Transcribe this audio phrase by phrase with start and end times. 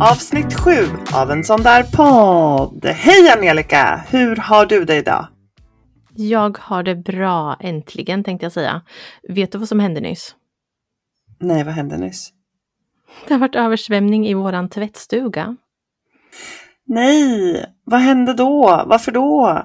[0.00, 2.84] avsnitt sju av en sån där podd.
[2.84, 4.04] Hej Angelica!
[4.10, 5.26] Hur har du det idag?
[6.14, 8.82] Jag har det bra, äntligen tänkte jag säga.
[9.28, 10.34] Vet du vad som hände nyss?
[11.38, 12.32] Nej, vad hände nyss?
[13.26, 15.56] Det har varit översvämning i våran tvättstuga.
[16.86, 18.82] Nej, vad hände då?
[18.86, 19.62] Varför då?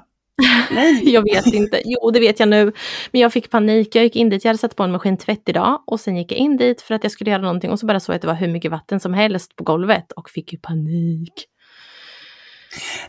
[0.72, 1.10] Nej.
[1.14, 1.82] jag vet inte.
[1.86, 2.72] Jo, det vet jag nu.
[3.12, 3.96] Men jag fick panik.
[3.96, 4.44] Jag gick in dit.
[4.44, 7.04] Jag hade satt på en maskintvätt idag och sen gick jag in dit för att
[7.04, 9.00] jag skulle göra någonting och så bara såg jag att det var hur mycket vatten
[9.00, 11.34] som helst på golvet och fick ju panik.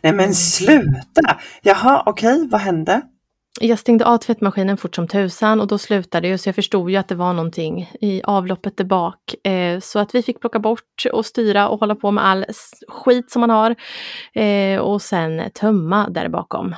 [0.00, 1.41] Nej men sluta!
[1.62, 2.48] Jaha, okej, okay.
[2.48, 3.02] vad hände?
[3.61, 6.97] Jag stängde av tvättmaskinen fort som tusan och då slutade det så jag förstod ju
[6.97, 9.47] att det var någonting i avloppet där bak.
[9.47, 12.47] Eh, så att vi fick plocka bort och styra och hålla på med all
[12.88, 13.75] skit som man har.
[14.34, 16.75] Eh, och sen tömma där bakom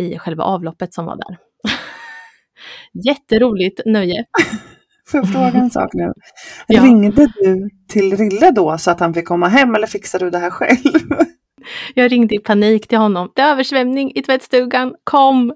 [0.00, 1.38] i själva avloppet som var där.
[3.04, 4.24] Jätteroligt nöje.
[5.06, 6.12] Får jag fråga en sak nu?
[6.66, 6.82] Ja.
[6.82, 10.38] Ringde du till Rille då så att han fick komma hem eller fixade du det
[10.38, 11.24] här själv?
[11.94, 13.32] Jag ringde i panik till honom.
[13.34, 15.52] Det är översvämning i tvättstugan, kom!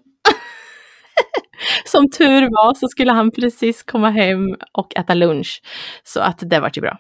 [1.84, 5.62] Som tur var så skulle han precis komma hem och äta lunch.
[6.04, 6.98] Så att det var ju bra.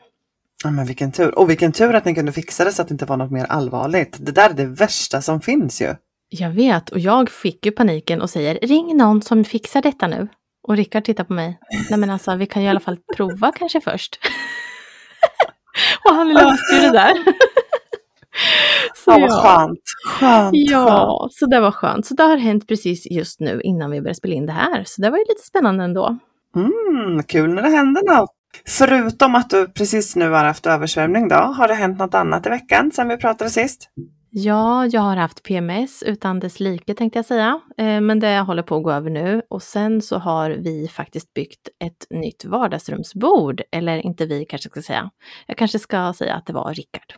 [0.64, 1.38] Ja, men vilken tur.
[1.38, 3.44] Och vilken tur att ni kunde fixa det så att det inte var något mer
[3.44, 4.16] allvarligt.
[4.20, 5.94] Det där är det värsta som finns ju.
[6.36, 10.28] Jag vet och jag fick ju paniken och säger ring någon som fixar detta nu.
[10.68, 11.58] Och Rickard tittar på mig.
[11.90, 14.18] Nej men alltså vi kan ju i alla fall prova kanske först.
[16.04, 17.12] och han löste ju det där.
[18.94, 19.42] så ja, vad ja.
[19.42, 19.80] skönt.
[20.06, 20.50] skönt.
[20.52, 21.34] Ja, skönt.
[21.34, 22.06] så det var skönt.
[22.06, 24.84] Så det har hänt precis just nu innan vi började spela in det här.
[24.86, 26.18] Så det var ju lite spännande ändå.
[26.56, 28.30] Mm, kul när det händer något.
[28.66, 32.48] Förutom att du precis nu har haft översvämning då, har det hänt något annat i
[32.48, 33.88] veckan sedan vi pratade sist?
[34.36, 37.60] Ja, jag har haft PMS utan dess like tänkte jag säga.
[37.78, 39.42] Eh, men det håller på att gå över nu.
[39.50, 43.62] Och sen så har vi faktiskt byggt ett nytt vardagsrumsbord.
[43.72, 45.10] Eller inte vi kanske ska säga.
[45.46, 47.02] Jag kanske ska säga att det var Rickard.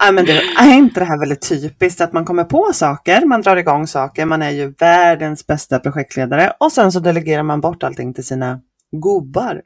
[0.00, 3.42] Ja, men det, är inte det här väldigt typiskt att man kommer på saker, man
[3.42, 7.82] drar igång saker, man är ju världens bästa projektledare och sen så delegerar man bort
[7.82, 8.60] allting till sina
[9.02, 9.62] gubbar.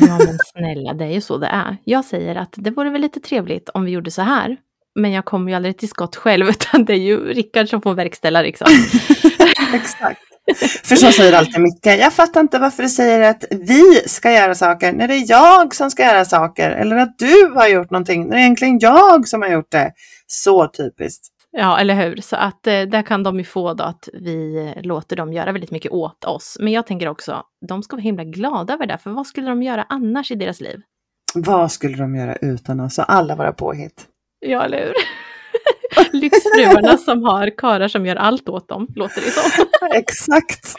[0.00, 1.76] Ja men snälla, det är ju så det är.
[1.84, 4.56] Jag säger att det vore väl lite trevligt om vi gjorde så här.
[4.94, 7.94] Men jag kommer ju aldrig till skott själv, utan det är ju Rickard som får
[7.94, 8.66] verkställa liksom.
[9.74, 10.20] Exakt.
[10.84, 11.86] För så säger alltid Micke.
[11.86, 15.74] Jag fattar inte varför du säger att vi ska göra saker när det är jag
[15.74, 16.70] som ska göra saker.
[16.70, 19.92] Eller att du har gjort någonting när det är egentligen jag som har gjort det.
[20.26, 21.26] Så typiskt.
[21.52, 22.16] Ja, eller hur.
[22.20, 25.70] Så att eh, där kan de ju få då att vi låter dem göra väldigt
[25.70, 26.56] mycket åt oss.
[26.60, 28.98] Men jag tänker också, de ska vara himla glada över det.
[28.98, 30.80] För vad skulle de göra annars i deras liv?
[31.34, 34.06] Vad skulle de göra utan oss och alla våra påhitt?
[34.40, 34.94] Ja, eller hur?
[36.12, 39.66] Lyxfruarna som har karar som gör allt åt dem, låter det som.
[39.94, 40.74] Exakt.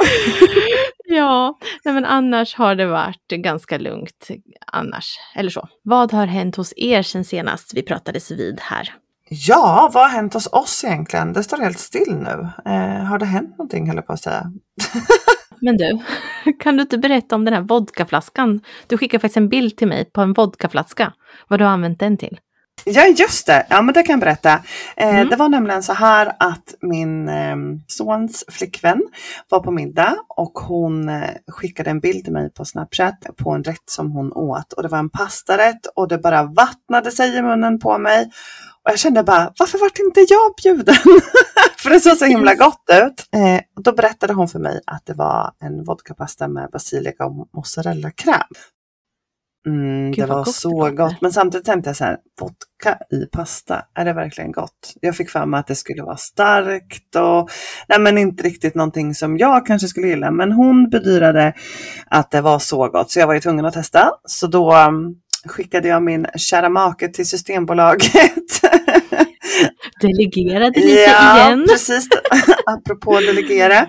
[1.06, 4.28] ja, nej men annars har det varit ganska lugnt
[4.68, 5.16] annars.
[5.36, 5.68] Eller så.
[5.84, 8.94] Vad har hänt hos er sen senast vi pratades vid här?
[9.30, 11.34] Ja, vad har hänt hos oss egentligen?
[11.34, 12.50] Det står helt still nu.
[12.66, 14.52] Eh, har det hänt någonting höll jag på att säga.
[15.62, 16.00] Men du,
[16.60, 18.62] kan du inte berätta om den här vodkaflaskan?
[18.88, 21.14] Du skickade faktiskt en bild till mig på en vodkaflaska.
[21.48, 22.40] Vad du har använt den till?
[22.86, 24.54] Ja just det, ja men det kan jag berätta.
[24.98, 25.30] Eh, mm.
[25.30, 27.56] Det var nämligen så här att min eh,
[27.88, 29.02] sons flickvän
[29.50, 33.64] var på middag och hon eh, skickade en bild till mig på Snapchat på en
[33.64, 37.42] rätt som hon åt och det var en pastarätt och det bara vattnade sig i
[37.42, 38.32] munnen på mig.
[38.84, 40.96] Och jag kände bara, varför vart inte jag bjuden?
[41.78, 43.28] för det såg så himla gott ut.
[43.36, 48.42] Eh, då berättade hon för mig att det var en vodkapasta med basilika och mozzarellakräm.
[49.68, 51.22] Mm, det var så det gott.
[51.22, 54.94] Men samtidigt tänkte jag så här, vodka i pasta, är det verkligen gott?
[55.02, 57.50] Jag fick för mig att det skulle vara starkt och
[57.88, 60.32] nej, men inte riktigt någonting som jag kanske skulle gilla.
[60.32, 61.54] Men hon bedyrade
[62.06, 64.12] att det var så gott så jag var ju tvungen att testa.
[64.26, 65.16] Så då um,
[65.46, 68.62] skickade jag min kära make till Systembolaget.
[70.02, 71.66] Delegerade lite ja, igen.
[71.70, 72.08] Precis.
[72.66, 73.80] Apropå delegera.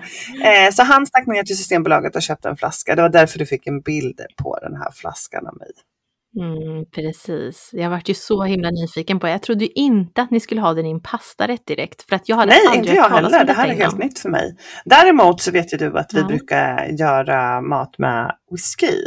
[0.43, 2.95] Eh, så han stack ner till Systembolaget och köpte en flaska.
[2.95, 5.69] Det var därför du fick en bild på den här flaskan av mig.
[6.39, 7.69] Mm, precis.
[7.73, 9.31] Jag vart ju så himla nyfiken på det.
[9.31, 12.09] Jag trodde ju inte att ni skulle ha den i en pastarätt direkt.
[12.09, 13.45] För att jag hade Nej, inte jag heller.
[13.45, 14.55] Det här är helt nytt för mig.
[14.85, 16.27] Däremot så vet ju du att vi ja.
[16.27, 18.97] brukar göra mat med whisky.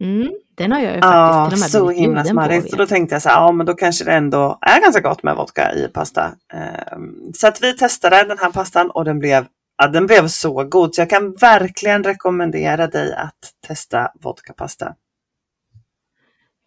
[0.00, 2.72] Mm, den har jag ju faktiskt ja, till och med så himla smarrigt.
[2.72, 5.22] Och då tänkte jag så här, ja men då kanske det ändå är ganska gott
[5.22, 6.32] med vodka i pasta.
[6.96, 9.46] Um, så att vi testade den här pastan och den blev,
[9.78, 10.94] ja, den blev så god.
[10.94, 14.94] Så jag kan verkligen rekommendera dig att testa vodkapasta.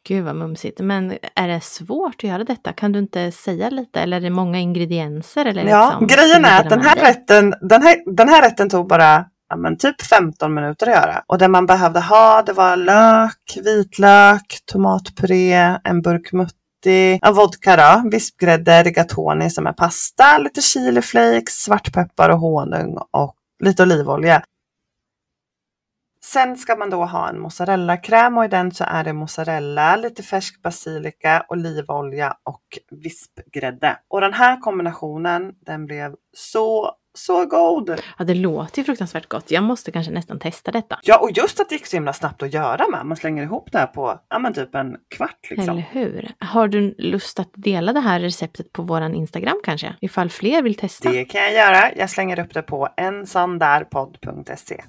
[0.07, 0.79] Gud vad mumsigt.
[0.79, 2.73] Men är det svårt att göra detta?
[2.73, 4.01] Kan du inte säga lite?
[4.01, 5.45] Eller är det många ingredienser?
[5.45, 8.87] Eller ja, liksom, grejen är att den här, rätten, den, här, den här rätten tog
[8.87, 11.23] bara ja, men typ 15 minuter att göra.
[11.27, 17.75] Och det man behövde ha det var lök, vitlök, tomatpuré, en burk mutti, ja, vodka
[17.75, 24.43] då, vispgrädde, rigatoni som är pasta, lite chiliflakes, svartpeppar och honung och lite olivolja.
[26.23, 30.23] Sen ska man då ha en mozzarellakräm och i den så är det mozzarella, lite
[30.23, 33.97] färsk basilika, olivolja och vispgrädde.
[34.07, 38.01] Och den här kombinationen den blev så så god!
[38.17, 39.51] Ja, det låter ju fruktansvärt gott.
[39.51, 40.99] Jag måste kanske nästan testa detta.
[41.03, 43.05] Ja, och just att det gick så himla snabbt att göra med.
[43.05, 45.47] Man slänger ihop det här på ja, men typ en kvart.
[45.49, 45.69] Liksom.
[45.69, 46.31] Eller hur?
[46.39, 49.95] Har du lust att dela det här receptet på våran Instagram kanske?
[50.01, 51.11] Ifall fler vill testa?
[51.11, 51.95] Det kan jag göra.
[51.95, 54.83] Jag slänger upp det på ensåndärpodd.se.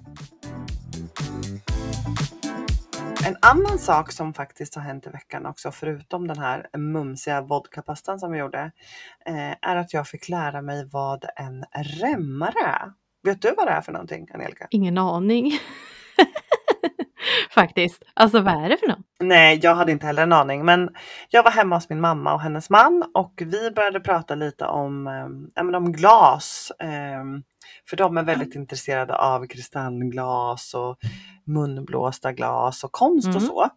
[3.27, 8.19] En annan sak som faktiskt har hänt i veckan också, förutom den här mumsiga vodkapastan
[8.19, 8.71] som vi gjorde,
[9.27, 12.93] eh, är att jag fick lära mig vad en remmare är.
[13.23, 14.67] Vet du vad det är för någonting, Angelica?
[14.71, 15.53] Ingen aning.
[17.51, 18.03] Faktiskt.
[18.15, 18.99] Alltså vad är det för något?
[19.21, 20.91] Nej, jag hade inte heller en aning, men
[21.31, 25.07] jag var hemma hos min mamma och hennes man och vi började prata lite om,
[25.57, 26.73] eh, om glas.
[26.79, 27.25] Eh,
[27.89, 30.97] för de är väldigt intresserade av kristallglas och
[31.45, 33.37] munblåsta glas och konst mm.
[33.37, 33.69] och så.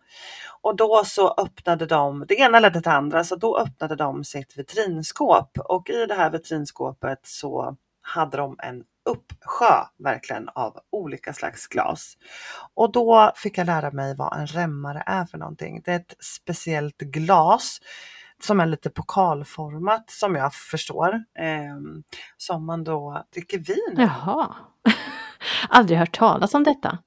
[0.62, 4.24] Och då så öppnade de, det ena ledde till det andra, så då öppnade de
[4.24, 11.34] sitt vitrinskåp och i det här vitrinskåpet så hade de en uppsjö verkligen av olika
[11.34, 12.18] slags glas.
[12.74, 15.82] Och då fick jag lära mig vad en remmare är för någonting.
[15.86, 17.80] Det är ett speciellt glas
[18.44, 21.14] som är lite pokalformat som jag förstår.
[21.40, 21.78] Eh,
[22.38, 24.56] som man då dricker vin Jaha.
[25.70, 26.98] Aldrig hört talas om detta.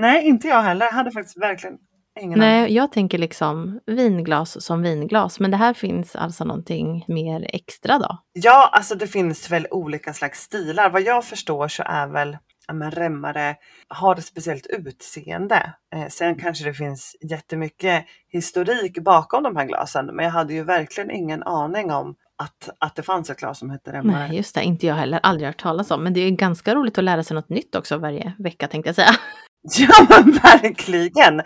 [0.00, 0.86] Nej, inte jag heller.
[0.86, 1.78] Jag hade faktiskt verkligen
[2.18, 2.74] ingen Nej, aning.
[2.74, 5.40] jag tänker liksom vinglas som vinglas.
[5.40, 8.18] Men det här finns alltså någonting mer extra då?
[8.32, 10.90] Ja, alltså det finns väl olika slags stilar.
[10.90, 12.36] Vad jag förstår så är väl
[12.72, 13.56] men remmare
[13.88, 15.72] har ett speciellt utseende.
[15.94, 20.64] Eh, sen kanske det finns jättemycket historik bakom de här glasen, men jag hade ju
[20.64, 24.28] verkligen ingen aning om att, att det fanns ett glas som hette remmare.
[24.28, 26.04] Nej, just det, inte jag heller, aldrig hört talas om.
[26.04, 28.96] Men det är ganska roligt att lära sig något nytt också varje vecka tänkte jag
[28.96, 29.10] säga.
[29.78, 31.42] Ja, men verkligen!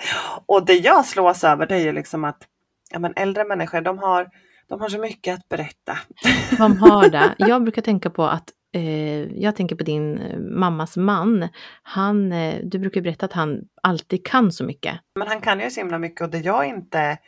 [0.47, 2.49] Och det jag slås över det är ju liksom att
[2.91, 4.29] ja, men äldre människor, de har,
[4.69, 5.99] de har så mycket att berätta.
[6.59, 7.35] De har det.
[7.39, 11.49] Jag brukar tänka på att eh, jag tänker på din eh, mammas man.
[11.83, 15.01] Han, eh, du brukar berätta att han alltid kan så mycket.
[15.19, 17.19] Men han kan ju så himla mycket och det jag inte,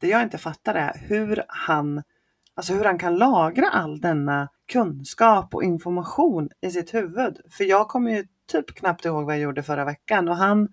[0.00, 2.02] det jag inte fattar är hur han,
[2.56, 7.36] alltså hur han kan lagra all denna kunskap och information i sitt huvud.
[7.50, 10.68] För jag kommer ju typ knappt ihåg vad jag gjorde förra veckan och han,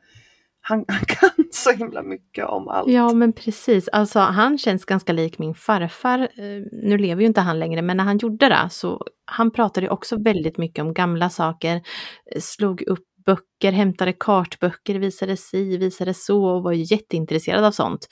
[0.61, 2.89] han, han, kan så himla mycket om allt.
[2.89, 6.19] Ja men precis, alltså han känns ganska lik min farfar.
[6.19, 9.89] Eh, nu lever ju inte han längre men när han gjorde det så han pratade
[9.89, 11.75] också väldigt mycket om gamla saker,
[12.35, 18.07] eh, slog upp böcker, hämtade kartböcker, visade si, visade så och var jätteintresserad av sånt.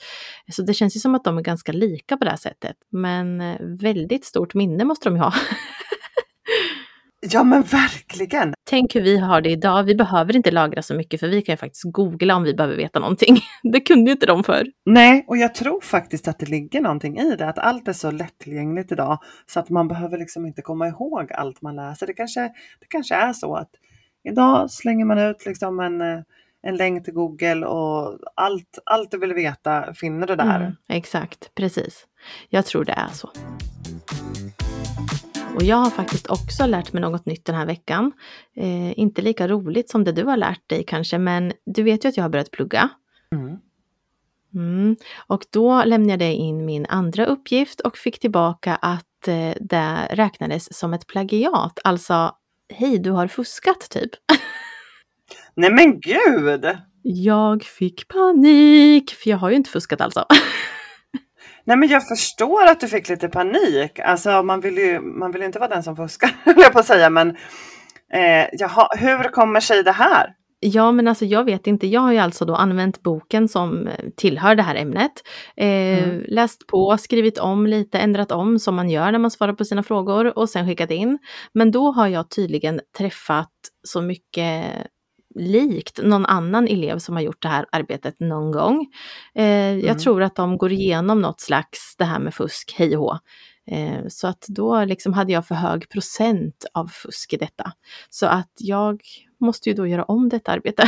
[0.52, 2.76] Så det känns ju som att de är ganska lika på det här sättet.
[2.90, 5.32] Men eh, väldigt stort minne måste de ju ha.
[7.20, 8.54] Ja men verkligen!
[8.70, 9.84] Tänk hur vi har det idag.
[9.84, 12.76] Vi behöver inte lagra så mycket för vi kan ju faktiskt googla om vi behöver
[12.76, 13.40] veta någonting.
[13.72, 14.66] Det kunde ju inte de för.
[14.86, 17.48] Nej, och jag tror faktiskt att det ligger någonting i det.
[17.48, 21.62] Att allt är så lättillgängligt idag så att man behöver liksom inte komma ihåg allt
[21.62, 22.06] man läser.
[22.06, 22.40] Det kanske,
[22.80, 23.70] det kanske är så att
[24.24, 26.24] idag slänger man ut liksom en
[26.62, 30.60] en länk till Google och allt, allt du vill veta finner du där.
[30.60, 32.06] Mm, exakt, precis.
[32.48, 33.30] Jag tror det är så.
[35.58, 38.12] Och jag har faktiskt också lärt mig något nytt den här veckan.
[38.56, 42.08] Eh, inte lika roligt som det du har lärt dig kanske, men du vet ju
[42.08, 42.88] att jag har börjat plugga.
[43.32, 43.56] Mm.
[44.54, 44.96] Mm.
[45.26, 50.78] Och då lämnade jag in min andra uppgift och fick tillbaka att eh, det räknades
[50.78, 51.78] som ett plagiat.
[51.84, 52.32] Alltså,
[52.74, 54.10] hej du har fuskat typ.
[55.54, 56.78] Nej men gud!
[57.02, 60.26] Jag fick panik, för jag har ju inte fuskat alltså.
[61.68, 63.98] Nej men jag förstår att du fick lite panik.
[63.98, 66.86] Alltså man vill ju man vill inte vara den som fuskar, höll jag på att
[66.86, 67.10] säga.
[67.10, 67.30] Men
[68.12, 70.34] eh, jaha, hur kommer sig det här?
[70.60, 71.86] Ja, men alltså jag vet inte.
[71.86, 75.12] Jag har ju alltså då använt boken som tillhör det här ämnet.
[75.56, 76.24] Eh, mm.
[76.28, 79.82] Läst på, skrivit om lite, ändrat om som man gör när man svarar på sina
[79.82, 81.18] frågor och sen skickat in.
[81.54, 84.64] Men då har jag tydligen träffat så mycket
[85.34, 88.86] likt någon annan elev som har gjort det här arbetet någon gång.
[89.34, 89.86] Eh, mm.
[89.86, 93.18] Jag tror att de går igenom något slags det här med fusk, hej och.
[93.66, 97.72] Eh, så att då liksom hade jag för hög procent av fusk i detta.
[98.10, 99.02] Så att jag
[99.40, 100.84] måste ju då göra om detta arbete.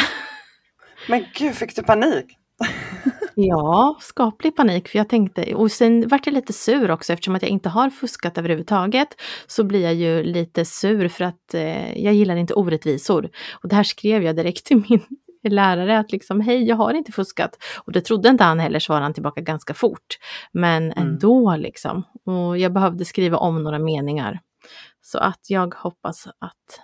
[1.09, 2.40] Men gud, fick du panik?
[3.49, 7.43] Ja, skaplig panik för jag tänkte, och sen vart jag lite sur också eftersom att
[7.43, 9.09] jag inte har fuskat överhuvudtaget.
[9.47, 13.31] Så blir jag ju lite sur för att eh, jag gillar inte orättvisor.
[13.63, 15.01] Och det här skrev jag direkt till min
[15.53, 17.57] lärare att liksom hej, jag har inte fuskat.
[17.85, 20.19] Och det trodde inte han heller, svarade han tillbaka ganska fort.
[20.53, 20.99] Men Mm.
[20.99, 22.03] ändå liksom.
[22.27, 24.41] Och jag behövde skriva om några meningar.
[25.03, 26.81] Så att jag hoppas att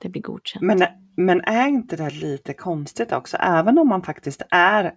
[0.00, 0.62] det blir godkänt.
[0.64, 0.82] Men,
[1.16, 3.36] men är inte det lite konstigt också?
[3.36, 4.92] Även om man faktiskt är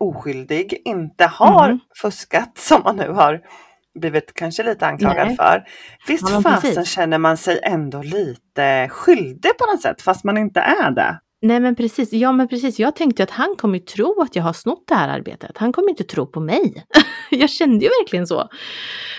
[0.00, 1.80] oskyldig, inte har Mm.
[2.02, 3.40] fuskat som man nu har
[4.00, 5.36] blivit kanske lite anklagad Nej.
[5.36, 5.64] för.
[6.06, 6.94] Visst Ja, fasen precis.
[6.94, 11.20] känner man sig ändå lite skyldig på något sätt fast man inte är det.
[11.42, 12.78] Nej men precis, ja men precis.
[12.78, 15.58] Jag tänkte att han kommer tro att jag har snott det här arbetet.
[15.58, 16.84] Han kommer inte tro på mig.
[17.30, 18.48] jag kände ju verkligen så.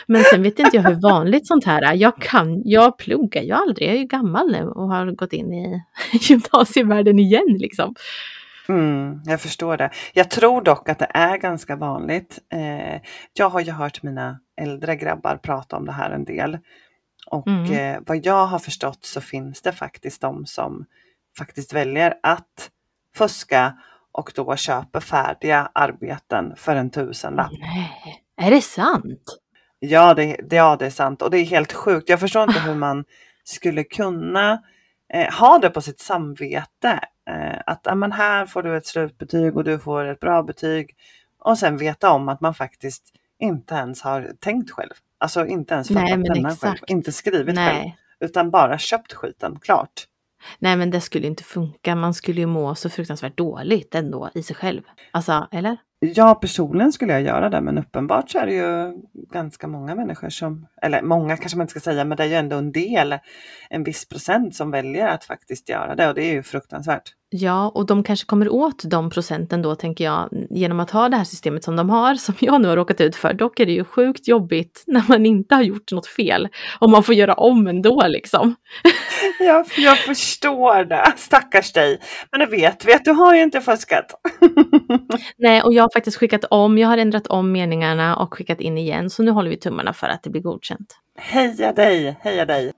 [0.08, 1.94] Men sen vet inte jag hur vanligt sånt här är.
[1.94, 3.88] Jag kan, jag pluggar ju aldrig.
[3.88, 5.82] Jag är ju gammal nu och har gått in i
[6.22, 7.96] gymnasievärlden igen liksom.
[8.70, 9.90] Mm, jag förstår det.
[10.14, 12.40] Jag tror dock att det är ganska vanligt.
[12.54, 13.02] Eh,
[13.34, 16.58] jag har ju hört mina äldre grabbar prata om det här en del.
[17.32, 17.72] Och Mm.
[17.72, 20.86] eh, vad jag har förstått så finns det faktiskt de som
[21.38, 22.70] faktiskt väljer att
[23.16, 23.78] fuska
[24.12, 27.52] och då köper färdiga arbeten för en tusenlapp.
[27.60, 29.38] Nej, är det sant?
[29.80, 32.10] Ja det, det, ja, det är sant och det är helt sjukt.
[32.10, 33.04] Jag förstår inte hur man
[33.44, 34.62] skulle kunna
[35.14, 37.00] eh, ha det på sitt samvete.
[37.30, 40.96] Eh, att ja, men här får du ett slutbetyg och du får ett bra betyg.
[41.40, 44.94] Och sen veta om att man faktiskt inte ens har tänkt själv.
[45.18, 46.78] Alltså inte ens fattat pennan själv.
[46.88, 47.76] Inte skrivit själv.
[47.76, 47.98] Nej.
[48.20, 50.08] Utan bara köpt skiten, klart.
[50.60, 51.96] Nej men det skulle inte funka.
[51.96, 54.82] Man skulle ju må så fruktansvärt dåligt ändå i sig själv.
[55.12, 55.78] Alltså, eller?
[56.00, 58.94] Ja, personligen skulle jag göra det, men uppenbart så är det ju
[59.32, 62.34] ganska många människor som, eller många kanske man inte ska säga, men det är ju
[62.34, 63.16] ändå en del,
[63.70, 67.14] en viss procent som väljer att faktiskt göra det och det är ju fruktansvärt.
[67.30, 71.18] Ja, och de kanske kommer åt de procenten då, tänker jag, genom att ha det
[71.18, 73.34] här systemet som de har, som jag nu har råkat ut för.
[73.34, 76.48] Dock är det ju sjukt jobbigt när man inte har gjort något fel
[76.80, 78.56] och man får göra om ändå liksom.
[79.40, 82.00] Ja, jag förstår det, stackars dig.
[82.32, 84.06] Men du vet vi att du har ju inte fuskat.
[85.38, 88.78] Nej, och jag har faktiskt skickat om, jag har ändrat om meningarna och skickat in
[88.78, 90.96] igen, så nu håller vi tummarna för att det blir godkänt.
[91.18, 92.72] Heja dig, heja dig.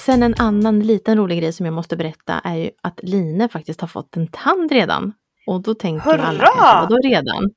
[0.00, 3.80] Sen en annan liten rolig grej som jag måste berätta är ju att Line faktiskt
[3.80, 5.12] har fått en tand redan.
[5.46, 6.46] Och då tänker ju alla Hurra!
[6.46, 7.50] kanske, vadå redan?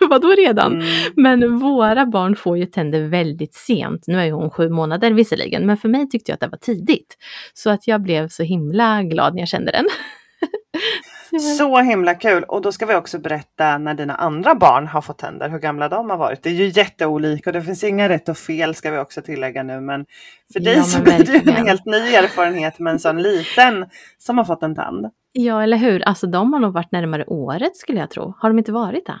[0.10, 0.72] vadå redan?
[0.72, 0.86] Mm.
[1.16, 4.04] Men våra barn får ju tänder väldigt sent.
[4.06, 6.58] Nu är ju hon sju månader visserligen, men för mig tyckte jag att det var
[6.58, 7.16] tidigt.
[7.54, 9.86] Så att jag blev så himla glad när jag kände den.
[11.58, 15.18] Så himla kul och då ska vi också berätta när dina andra barn har fått
[15.18, 16.42] tänder, hur gamla de har varit.
[16.42, 19.62] Det är ju jätteolika och det finns inga rätt och fel ska vi också tillägga
[19.62, 20.06] nu men
[20.52, 23.86] för dig Ja, så blir det ju en helt ny erfarenhet med en sån liten
[24.18, 25.06] som har fått en tand.
[25.32, 26.02] Ja, eller hur?
[26.02, 28.34] Alltså de har nog varit närmare året skulle jag tro.
[28.38, 29.20] Har de inte varit det?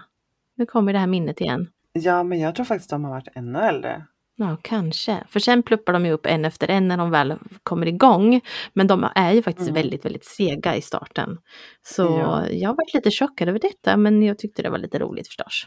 [0.56, 1.68] Nu kommer det här minnet igen.
[1.92, 4.02] Ja men jag tror faktiskt de har varit ännu äldre.
[4.42, 5.24] Ja, kanske.
[5.28, 8.40] För sen pluppar de ju upp en efter en när de väl kommer igång.
[8.72, 9.82] Men de är ju faktiskt Mm.
[9.82, 11.38] väldigt, väldigt sega i starten.
[11.82, 12.48] Så Ja.
[12.48, 15.66] jag varit lite chockad över detta, men jag tyckte det var lite roligt förstås.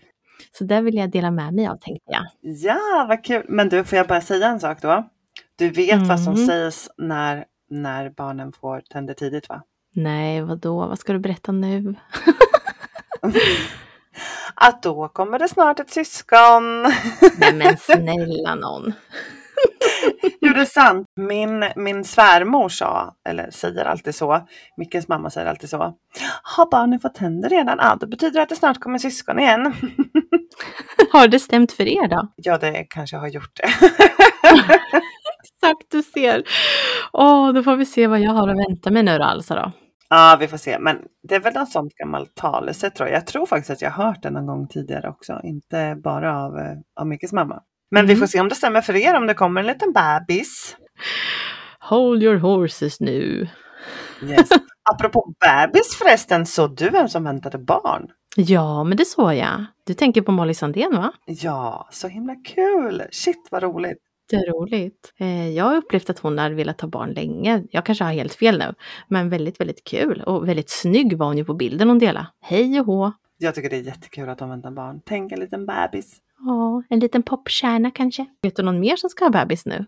[0.51, 2.25] Så det vill jag dela med mig av tänkte jag.
[2.41, 3.45] Ja vad kul!
[3.49, 5.09] Men du får jag bara säga en sak då?
[5.55, 6.47] Du vet vad som Mm.
[6.47, 9.61] sägs när, när barnen får tänder tidigt va?
[9.95, 10.75] Nej, vad då?
[10.87, 11.95] Vad ska du berätta nu?
[14.55, 16.81] Att då kommer det snart ett syskon.
[17.37, 18.93] Nej men snälla någon.
[20.41, 21.07] Jo det är sant.
[21.15, 25.93] Min, min svärmor sa, eller säger alltid så, Mickes mamma säger alltid så.
[26.43, 27.77] Har barnen fått tänder redan?
[27.81, 29.73] Ja, då betyder det att det snart kommer syskon igen.
[31.11, 32.27] Har det stämt för er då?
[32.35, 33.67] Ja, det kanske har gjort det.
[35.43, 36.43] Exakt, du ser.
[37.13, 39.71] Åh, då får vi se vad jag har att vänta mig nu då alltså då.
[40.15, 40.79] Ja, vi får se.
[40.79, 43.15] Men det är väl något sånt gammalt talesätt tror jag.
[43.17, 45.39] Jag tror faktiskt att jag har hört det någon gång tidigare också.
[45.43, 47.61] Inte bara av, eh, av Mickes mamma.
[47.91, 48.19] Men vi Mm.
[48.19, 50.77] får se om det stämmer för er, om det kommer en liten bebis.
[51.79, 53.47] Hold your horses nu.
[54.23, 54.49] Yes.
[54.93, 58.07] Apropå bebis förresten, så du vem som väntade barn?
[58.35, 59.65] Ja, men det såg jag.
[59.85, 61.11] Du tänker på Molly Sandén va?
[61.25, 63.03] Ja, så himla kul!
[63.11, 63.97] Shit vad roligt!
[64.33, 65.13] Det är roligt.
[65.19, 67.63] Eh, jag har upplevt att hon har velat ha barn länge.
[67.71, 68.73] Jag kanske har helt fel nu.
[69.07, 70.23] Men väldigt, väldigt kul.
[70.25, 72.27] Och väldigt snygg var hon ju på bilden hon delade.
[72.41, 73.11] Hej och hå.
[73.37, 75.01] Jag tycker det är jättekul att de väntar barn.
[75.05, 76.17] Tänk en liten bebis.
[76.39, 78.25] Ja, en liten popstjärna kanske.
[78.41, 79.85] Vet du någon mer som ska ha bebis nu?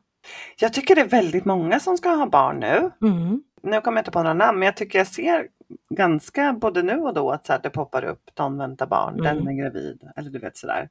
[0.59, 2.91] Jag tycker det är väldigt många som ska ha barn nu.
[3.07, 3.43] Mm.
[3.63, 5.47] Nu kommer jag inte på några namn, men jag tycker jag ser
[5.89, 9.23] ganska både nu och då att så här, det poppar upp, de väntar barn, Mm.
[9.37, 10.89] den är gravid, eller du vet sådär.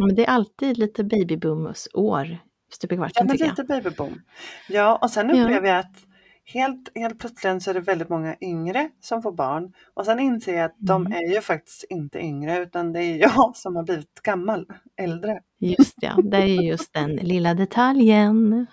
[0.00, 2.38] Men det är alltid lite babyboomus år
[2.74, 3.50] stup i Ja, kvarten men tycker jag.
[3.58, 4.20] lite babyboom.
[4.68, 5.42] Ja, och sen Ja.
[5.44, 5.96] upplever jag att
[6.44, 9.72] helt, helt plötsligt så är det väldigt många yngre som får barn.
[9.94, 11.18] Och sen inser jag att de Mm.
[11.18, 14.66] är ju faktiskt inte yngre utan det är jag som har blivit gammal,
[15.00, 15.40] äldre.
[15.60, 18.66] Just ja, det är ju just den lilla detaljen.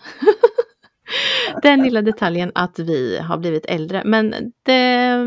[1.62, 4.02] Den lilla detaljen att vi har blivit äldre.
[4.06, 4.30] Men
[4.64, 5.18] det,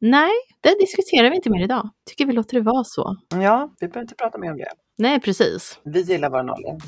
[0.00, 1.90] nej, det diskuterar vi inte mer idag.
[2.06, 3.16] Tycker vi låter det vara så.
[3.34, 4.68] Ja, vi behöver inte prata mer om det.
[4.98, 5.80] Nej, precis.
[5.84, 6.78] Vi gillar vår ålder.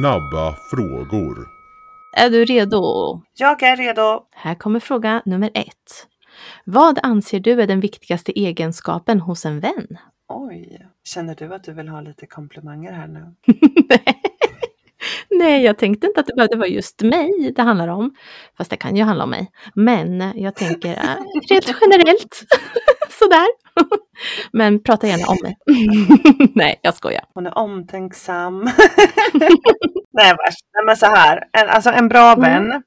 [0.00, 1.48] Snabba frågor.
[2.16, 3.22] Är du redo?
[3.34, 4.22] Jag är redo.
[4.30, 6.06] Här kommer fråga nummer ett.
[6.64, 9.98] Vad anser du är den viktigaste egenskapen hos en vän?
[10.28, 13.34] Oj, känner du att du vill ha lite komplimanger här nu?
[15.30, 18.14] Nej, jag tänkte inte att det behövde vara just mig det handlar om.
[18.56, 19.50] Fast det kan ju handla om mig.
[19.74, 21.16] Men jag tänker äh,
[21.50, 22.44] rent generellt.
[23.10, 23.46] Sådär.
[24.52, 25.56] Men prata gärna om mig.
[26.54, 27.24] Nej, jag skojar.
[27.34, 28.60] Hon är omtänksam.
[30.12, 30.34] Nej,
[30.86, 31.44] men så här.
[31.52, 32.40] En, alltså en bra Mm.
[32.40, 32.82] vän.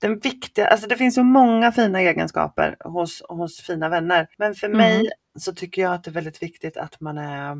[0.00, 4.26] Den viktiga, alltså det finns ju många fina egenskaper hos, hos fina vänner.
[4.38, 4.78] Men för Mm.
[4.78, 7.56] mig så tycker jag att det är väldigt viktigt att man är,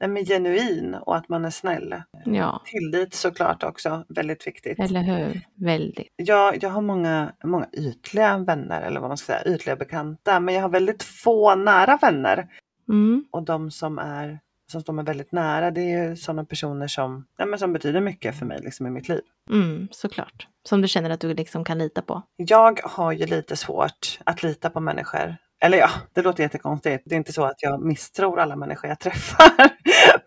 [0.00, 1.94] nej, men genuin och att man är snäll.
[2.24, 4.78] Ja, Tillit såklart också, väldigt viktigt.
[4.78, 5.40] eller hur?
[5.54, 6.08] Väldigt.
[6.16, 10.40] Jag, jag har många, många ytliga vänner, eller vad man ska säga, ytliga bekanta.
[10.40, 12.48] Men jag har väldigt få nära vänner.
[12.88, 13.24] Mm.
[13.30, 14.38] Och de som, är,
[14.72, 18.00] som står mig väldigt nära, det är ju sådana personer som, ja, men som betyder
[18.00, 19.22] mycket för mig liksom, i mitt liv.
[19.50, 20.48] Mm, såklart.
[20.68, 22.22] Som du känner att du liksom kan lita på.
[22.36, 25.36] Jag har ju lite svårt att lita på människor.
[25.60, 27.02] Eller ja, det låter jättekonstigt.
[27.06, 29.50] Det är inte så att jag misstror alla människor jag träffar.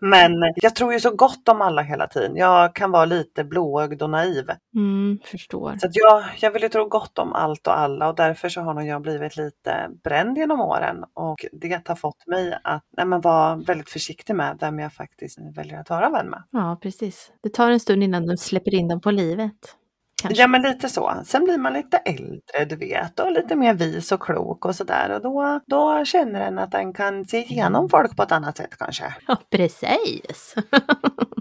[0.00, 2.36] Men jag tror ju så gott om alla hela tiden.
[2.36, 4.50] Jag kan vara lite blåögd och naiv.
[4.74, 5.76] Mm, förstår.
[5.80, 8.74] Så jag, jag vill ju tro gott om allt och alla och därför så har
[8.74, 11.04] nog jag blivit lite bränd genom åren.
[11.14, 15.38] Och det har fått mig att nej, men vara väldigt försiktig med vem jag faktiskt
[15.56, 16.42] väljer att vara vän med.
[16.50, 17.32] Ja, precis.
[17.42, 19.76] Det tar en stund innan du släpper in dem på livet.
[20.22, 20.42] Kanske.
[20.42, 21.22] Ja men lite så.
[21.24, 25.10] Sen blir man lite äldre du vet och lite mer vis och klok och sådär
[25.14, 28.78] och då, då känner en att en kan se igenom folk på ett annat sätt
[28.78, 29.14] kanske.
[29.28, 30.54] Ja, precis.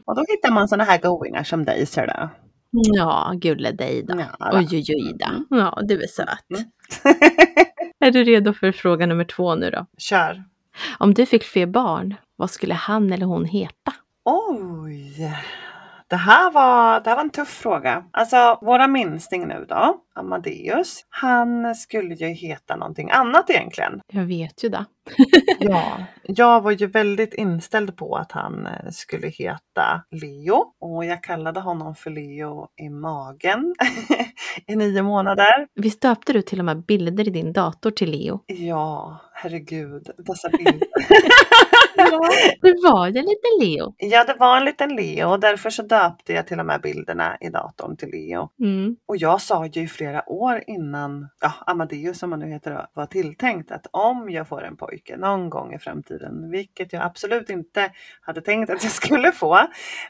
[0.06, 2.30] Och då hittar man sådana här goingar som dig ser du.
[2.72, 4.20] Ja, gulle dig då.
[4.20, 4.50] Ja.
[4.54, 5.58] Oj, oj, oj då.
[5.58, 6.46] Ja, du är söt.
[6.58, 6.72] Mm.
[8.00, 9.86] Är du redo för fråga nummer två nu då?
[9.98, 10.44] Kör!
[11.00, 13.94] Om du fick fler barn, vad skulle han eller hon heta?
[14.26, 15.34] Oj!
[16.10, 18.06] Det här, var, det här var en tuff fråga.
[18.12, 24.02] Alltså våra minsting nu då, Amadeus, han skulle ju heta någonting annat egentligen.
[24.14, 24.86] Jag vet ju det.
[25.60, 31.24] Ja, jag var ju väldigt inställd på att han eh, skulle heta Leo och jag
[31.24, 33.76] kallade honom för Leo i magen
[34.68, 35.68] i nio månader.
[35.76, 38.40] Visst döpte du till och med bilder i din dator till Leo?
[38.48, 40.88] Ja, herregud, dessa bilder.
[42.62, 43.94] Det var ju lite Leo.
[43.98, 47.38] Ja, det var en liten Leo och därför så döpte jag till och med bilderna
[47.42, 48.50] i datorn till Leo.
[48.60, 48.96] Mm.
[49.06, 53.06] Och jag sa ju i flera år innan ja, Amadeus som han nu heter var
[53.06, 57.92] tilltänkt att om jag får en pojke någon gång i framtiden, vilket jag absolut inte
[58.22, 59.60] hade tänkt att jag skulle få.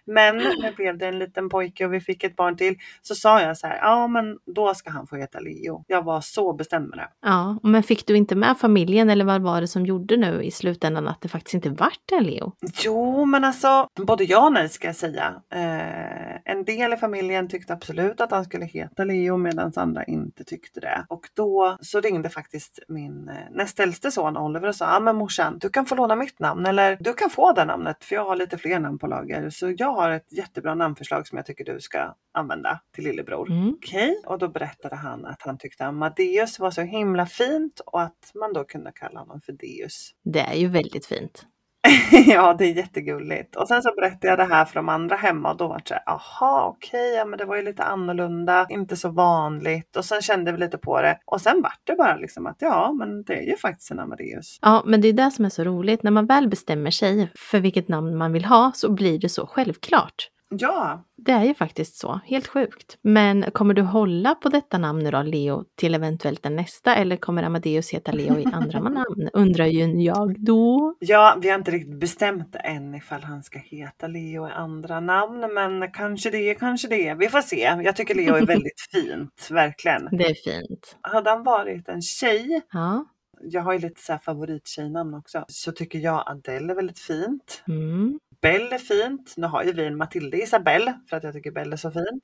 [0.06, 2.76] Men nu blev det en liten pojke och vi fick ett barn till.
[3.02, 5.84] Så sa jag så här, ja men då ska han få heta Leo.
[5.88, 7.10] Jag var så bestämd med det.
[7.22, 10.52] Ja, men fick du inte med familjen eller vad var det som gjorde nu i
[10.52, 12.52] slutändan att det faktiskt inte vart en Leo?
[12.84, 15.42] Jo, men alltså både ja och nej ska jag säga.
[15.50, 20.44] Eh, en del i familjen tyckte absolut att han skulle heta Leo medan andra inte
[20.44, 21.06] tyckte det.
[21.10, 25.16] Och då så ringde faktiskt min eh, näst äldste son Oliver och sa, ja men
[25.16, 28.26] morsan, du kan få låna mitt namn eller du kan få det namnet för jag
[28.26, 29.50] har lite fler namn på lager.
[29.50, 33.52] Så jag har ett jättebra namnförslag som jag tycker du ska använda till lillebror.
[33.52, 33.70] Mm.
[33.70, 38.32] Okej, och då berättade han att han tyckte Amadeus var så himla fint och att
[38.36, 40.12] man då kunde kalla honom för Deus.
[40.24, 41.46] Det är ju väldigt fint.
[42.28, 43.56] ja, det är jättegulligt.
[43.56, 45.88] Och sen så berättade jag det här för de andra hemma och då var det
[45.88, 49.96] så här, aha, okej, ja, men det var ju lite annorlunda, inte så vanligt.
[49.96, 51.20] Och sen kände vi lite på det.
[51.26, 54.60] Och sen vart det bara liksom att ja, men det är ju faktiskt en Amadeus.
[54.62, 56.04] Ja, men det är det som är så roligt.
[56.04, 59.48] När man väl bestämmer sig för vilket namn man vill ha så blir det så
[59.48, 60.30] självklart.
[60.50, 62.98] Ja, Det är ju faktiskt så, helt sjukt.
[63.02, 66.96] Men kommer du hålla på detta namn nu då, Leo, till eventuellt den nästa?
[66.96, 69.30] Eller kommer Amadeus heta Leo i andra namn?
[69.34, 70.96] Undrar ju jag då.
[71.00, 75.54] ja, vi har inte riktigt bestämt än ifall han ska heta Leo i andra namn,
[75.54, 77.14] men kanske det, kanske det.
[77.14, 77.76] Vi får se.
[77.84, 80.08] Jag tycker Leo är väldigt fint, verkligen.
[80.12, 80.98] Det är fint.
[81.02, 83.06] Hade han varit en tjej, Ja.
[83.42, 87.64] jag har ju lite så favorittjejnamn också, så tycker jag Adele är väldigt fint.
[87.68, 88.20] Mm.
[88.42, 89.34] Bell är fint.
[89.38, 92.22] Nu har ju vi en Matilda Isabelle för att jag tycker Bell är så fin.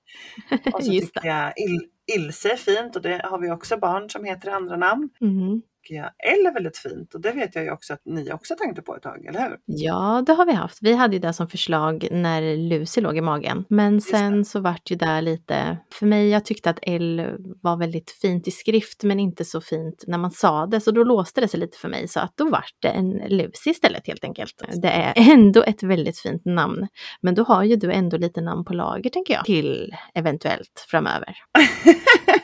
[0.74, 1.80] Och så tycker jag Il
[2.16, 5.10] Ilse är fint och det har vi också barn som heter andra namn.
[5.22, 5.62] Mm.
[5.92, 8.96] L är väldigt fint och det vet jag ju också att ni också tänkte på
[8.96, 9.58] ett tag, eller hur?
[9.66, 10.78] Ja, det har vi haft.
[10.82, 13.66] Vi hade ju det som förslag när Lucy låg i magen.
[13.70, 17.28] Men sen så vart ju det lite, för mig, jag tyckte att L
[17.62, 20.82] var väldigt fint i skrift men inte så fint när man sa det.
[20.82, 23.70] Så då låste det sig lite för mig så att då vart det en Lucy
[23.70, 24.64] istället helt enkelt.
[24.82, 26.88] Det är ändå ett väldigt fint namn.
[27.22, 29.46] Men då har ju du ändå lite namn på lager tänker jag.
[29.46, 31.36] Till eventuellt framöver.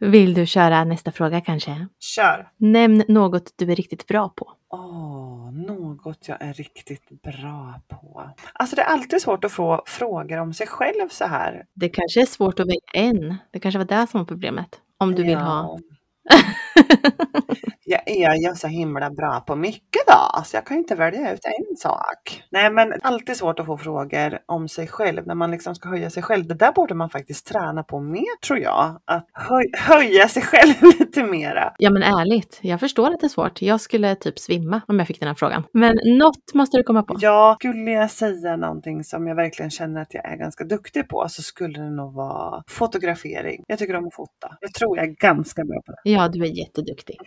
[0.10, 1.86] Vill du köra nästa fråga kanske?
[2.00, 2.48] Kör!
[2.56, 4.52] Nämn något du är riktigt bra på.
[4.70, 8.30] Åh, något jag är riktigt bra på.
[8.52, 11.64] Alltså det är alltid svårt att få frågor om sig själv så här.
[11.74, 13.36] Det kanske är svårt att välja en.
[13.50, 14.80] Det kanske var det som var problemet.
[14.98, 15.78] Om du vill ha.
[17.84, 21.40] jag är ju så himla bra på mycket då, så jag kan inte välja ut
[21.44, 22.42] en sak.
[22.50, 26.10] Nej, men alltid svårt att få frågor om sig själv när man liksom ska höja
[26.10, 26.46] sig själv.
[26.46, 29.00] Det där borde man faktiskt träna på mer tror jag.
[29.04, 31.72] Att höj höja sig själv lite mera.
[31.78, 33.62] Ja, men ärligt, jag förstår att det är svårt.
[33.62, 35.64] Jag skulle typ svimma om jag fick den här frågan.
[35.72, 37.16] Men något måste du komma på.
[37.20, 41.26] Ja, skulle jag säga någonting som jag verkligen känner att jag är ganska duktig på
[41.28, 43.64] så skulle det nog vara fotografering.
[43.66, 44.56] Jag tycker om att fota.
[44.60, 46.10] Jag tror jag är ganska bra på det.
[46.12, 47.18] Ja, du är jätteduktig.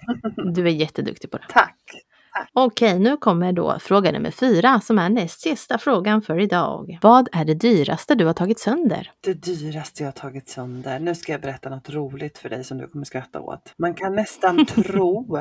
[0.54, 1.46] Du är jätteduktig på det.
[1.50, 1.76] Tack!
[2.54, 7.00] Okej, nu kommer då fråga nummer fyra som är näst sista frågan för idag.
[7.02, 9.12] Vad är det dyraste du har tagit sönder?
[9.22, 11.00] Det dyraste jag har tagit sönder.
[11.00, 13.74] Nu ska jag berätta något roligt för dig som du kommer skratta åt.
[13.78, 15.38] Man kan nästan tro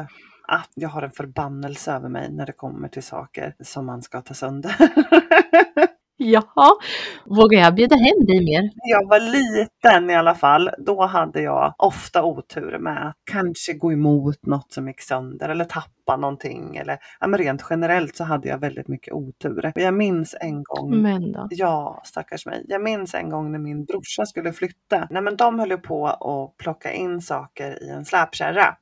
[0.48, 4.20] att jag har en förbannelse över mig när det kommer till saker som man ska
[4.20, 4.76] ta sönder.
[6.16, 6.77] Jaha,
[7.24, 8.62] vågar jag bjuda hem dig mer?
[8.62, 13.72] När jag var liten i alla fall, då hade jag ofta otur med att kanske
[13.72, 16.77] gå emot något som gick sönder eller tappa någonting.
[16.77, 19.72] Eller, ja, men rent generellt så hade jag väldigt mycket otur.
[19.74, 21.48] Jag minns en gång Men då?
[21.50, 22.64] Ja, stackars mig.
[22.68, 25.07] Jag minns en gång när min brorsa skulle flytta.
[25.11, 28.77] Nej, men de höll på att plocka in saker i en släpkärra.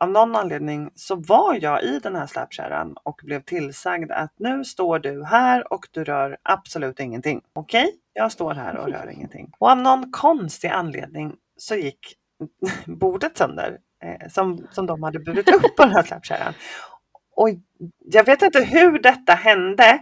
[0.00, 4.64] Av någon anledning så var jag i den här släpkärran och blev tillsagd att nu
[4.64, 7.40] står du här och du rör absolut ingenting.
[7.52, 7.94] Okej, okay?
[8.12, 9.52] jag står här och rör ingenting.
[9.58, 12.14] Och av någon konstig anledning så gick
[12.86, 16.54] bordet sönder eh, som, som de hade burit upp på den här släpkärran.
[17.36, 17.48] Och
[18.04, 19.98] jag vet inte hur detta hände,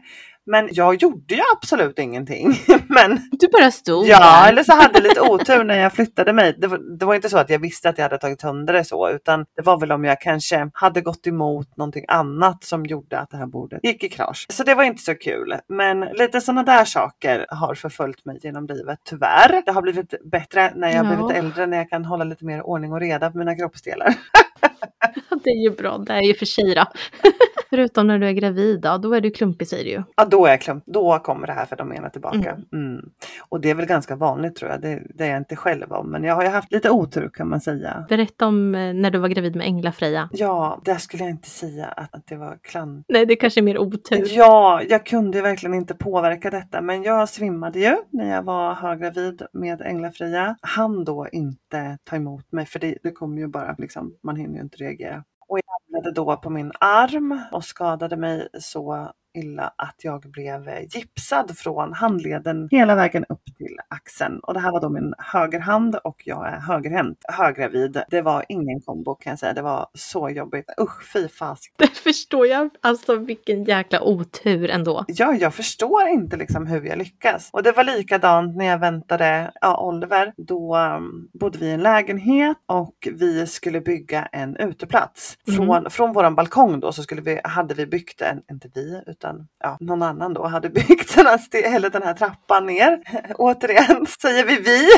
[0.46, 2.54] men jag gjorde ju absolut ingenting.
[2.88, 4.48] Men, du bara stod Ja, där.
[4.48, 6.56] eller så hade jag lite otur när jag flyttade mig.
[6.58, 8.84] Det var, det var, inte så att jag visste att jag hade tagit sönder det
[8.84, 13.18] så, utan det var väl om jag kanske hade gått emot någonting annat som gjorde
[13.18, 14.46] att det här bordet gick i krasch.
[14.50, 15.54] Så det var inte så kul.
[15.68, 19.62] Men lite sådana där saker har förföljt mig genom livet, tyvärr.
[19.66, 21.16] Det har blivit bättre när jag ja.
[21.16, 24.14] blivit äldre, när jag kan hålla lite mer ordning och reda på mina kroppsdelar.
[25.44, 26.84] det är ju bra, det är ju för sig då.
[27.70, 30.02] Förutom när du är gravid, då, då är du klumpig säger du ju.
[30.16, 30.84] Ja, då är jag klump.
[30.86, 32.50] Då kommer det här fenomenet tillbaka.
[32.50, 32.64] Mm.
[32.72, 33.10] Mm.
[33.48, 34.80] Och det är väl ganska vanligt tror jag.
[34.80, 36.10] Det, det är jag inte själv om.
[36.10, 38.06] Men jag har ju haft lite otur kan man säga.
[38.08, 40.28] Berätta om eh, när du var gravid med Ängla-Freja.
[40.32, 43.06] Ja, där skulle jag inte säga att, att det var klant.
[43.08, 44.26] Nej, det kanske är mer otur.
[44.30, 46.80] Ja, jag kunde verkligen inte påverka detta.
[46.80, 50.56] Men jag svimmade ju när jag var höggravid med Ängla-Freja.
[50.60, 54.54] Han då inte ta emot mig för det, det kommer ju bara liksom, man hinner
[54.54, 55.24] ju inte reagera.
[55.48, 60.68] Och jag hamnade då på min arm och skadade mig så illa att jag blev
[60.94, 64.40] gipsad från handleden hela vägen upp till axeln.
[64.40, 68.02] Och det här var då min högerhand och jag är högerhänt, höggravid.
[68.10, 69.52] Det var ingen kombo kan jag säga.
[69.52, 70.70] Det var så jobbigt.
[70.80, 71.74] Usch, fy fasiken.
[71.78, 72.70] Det förstår jag.
[72.80, 75.04] Alltså vilken jäkla otur ändå.
[75.08, 77.50] Ja, jag förstår inte liksom hur jag lyckas.
[77.52, 80.32] Och det var likadant när jag väntade ja, Oliver.
[80.36, 85.38] Då um, bodde vi i en lägenhet och vi skulle bygga en uteplats.
[85.46, 85.90] Från, mm.
[85.90, 89.46] från våran balkong då så skulle vi, hade vi byggt en, inte vi, utan utan
[89.64, 91.40] ja, någon annan då hade byggt den här,
[91.74, 93.00] eller den här trappan ner.
[93.38, 94.88] Återigen säger vi vi.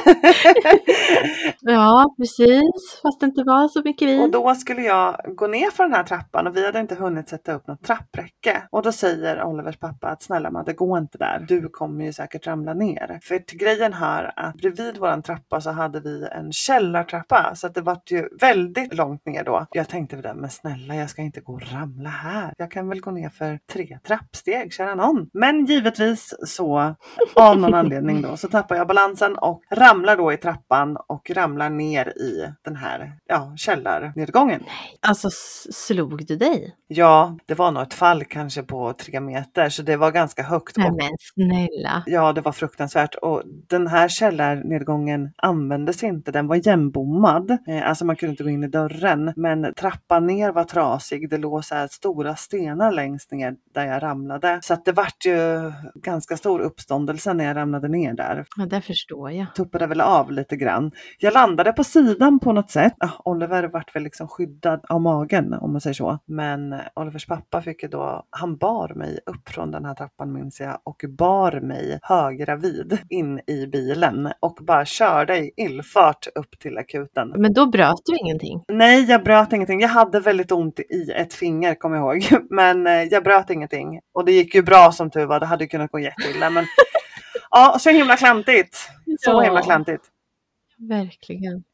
[1.72, 3.00] ja, precis.
[3.02, 4.24] Fast det inte var så mycket vi.
[4.24, 7.28] Och då skulle jag gå ner för den här trappan och vi hade inte hunnit
[7.28, 8.62] sätta upp något trappräcke.
[8.70, 11.44] Och då säger Olivers pappa att snälla Madde, gå inte där.
[11.48, 13.18] Du kommer ju säkert ramla ner.
[13.22, 17.74] För till grejen här att bredvid våran trappa så hade vi en källartrappa så att
[17.74, 19.66] det var ju väldigt långt ner då.
[19.70, 22.52] Jag tänkte det, men snälla jag ska inte gå och ramla här.
[22.58, 25.30] Jag kan väl gå ner för tre trappor trappsteg, kära någon.
[25.32, 26.94] Men givetvis så
[27.34, 31.70] av någon anledning då så tappar jag balansen och ramlar då i trappan och ramlar
[31.70, 34.60] ner i den här ja, källarnedgången.
[34.66, 35.28] Nej, alltså
[35.70, 36.74] slog du dig?
[36.88, 40.76] Ja, det var nog ett fall kanske på tre meter så det var ganska högt.
[40.76, 42.02] Nej, men snälla!
[42.06, 46.32] Ja, det var fruktansvärt och den här källarnedgången användes inte.
[46.32, 49.32] Den var jämnbommad, eh, alltså man kunde inte gå in i dörren.
[49.36, 51.30] Men trappan ner var trasig.
[51.30, 54.58] Det låg så här stora stenar längst ner där jag ramlade.
[54.62, 58.46] Så att det vart ju ganska stor uppståndelse när jag ramlade ner där.
[58.56, 59.54] Ja, det förstår jag.
[59.54, 60.90] Tuppade väl av lite grann.
[61.18, 62.92] Jag landade på sidan på något sätt.
[62.98, 66.18] Ah, Oliver vart väl liksom skyddad av magen om man säger så.
[66.26, 70.32] Men eh, Olivers pappa fick ju då, han bar mig upp från den här trappan
[70.32, 76.58] minns jag och bar mig höggravid in i bilen och bara körde i illfart upp
[76.58, 77.32] till akuten.
[77.36, 78.64] Men då bröt du ingenting?
[78.68, 79.80] Nej, jag bröt ingenting.
[79.80, 82.42] Jag hade väldigt ont i ett finger kommer jag ihåg.
[82.50, 83.95] Men eh, jag bröt ingenting.
[84.12, 85.40] Och det gick ju bra som tur var.
[85.40, 86.50] Det hade kunnat gå jätteilla.
[86.50, 86.66] Men
[87.50, 88.76] ja, så himla klantigt.
[89.20, 89.40] Så Ja.
[89.40, 90.04] himla klantigt.
[90.78, 91.64] Verkligen.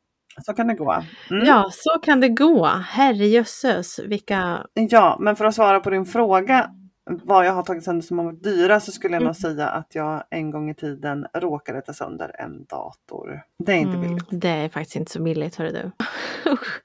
[0.46, 0.92] Så kan det gå.
[1.30, 1.46] Mm.
[1.46, 2.66] Ja, så kan det gå.
[2.66, 4.66] Herrejösses, vilka...
[4.74, 6.70] Ja, men för att svara på din fråga
[7.10, 9.26] vad jag har tagit sönder som har varit dyra så skulle jag Mm.
[9.26, 13.42] nog säga att jag en gång i tiden råkade ta sönder en dator.
[13.58, 14.24] Det är inte Mm, billigt.
[14.30, 15.90] det är faktiskt inte så billigt, hörru du.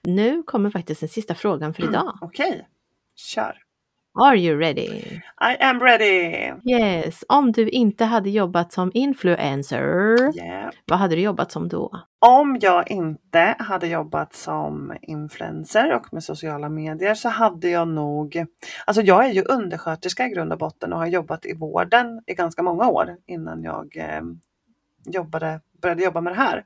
[0.12, 2.18] Nu kommer faktiskt den sista frågan för idag.
[2.22, 2.68] Okej,
[3.16, 3.58] kör.
[4.20, 5.22] Are you ready?
[5.42, 6.54] I am ready!
[6.66, 10.70] Yes, om du inte hade jobbat som influencer, Yeah.
[10.86, 11.92] vad hade du jobbat som då?
[12.20, 18.46] Om jag inte hade jobbat som influencer och med sociala medier så hade jag nog,
[18.86, 22.34] alltså jag är ju undersköterska i grund och botten och har jobbat i vården i
[22.34, 24.22] ganska många år innan jag eh,
[25.06, 26.64] jobbade, började jobba med det här.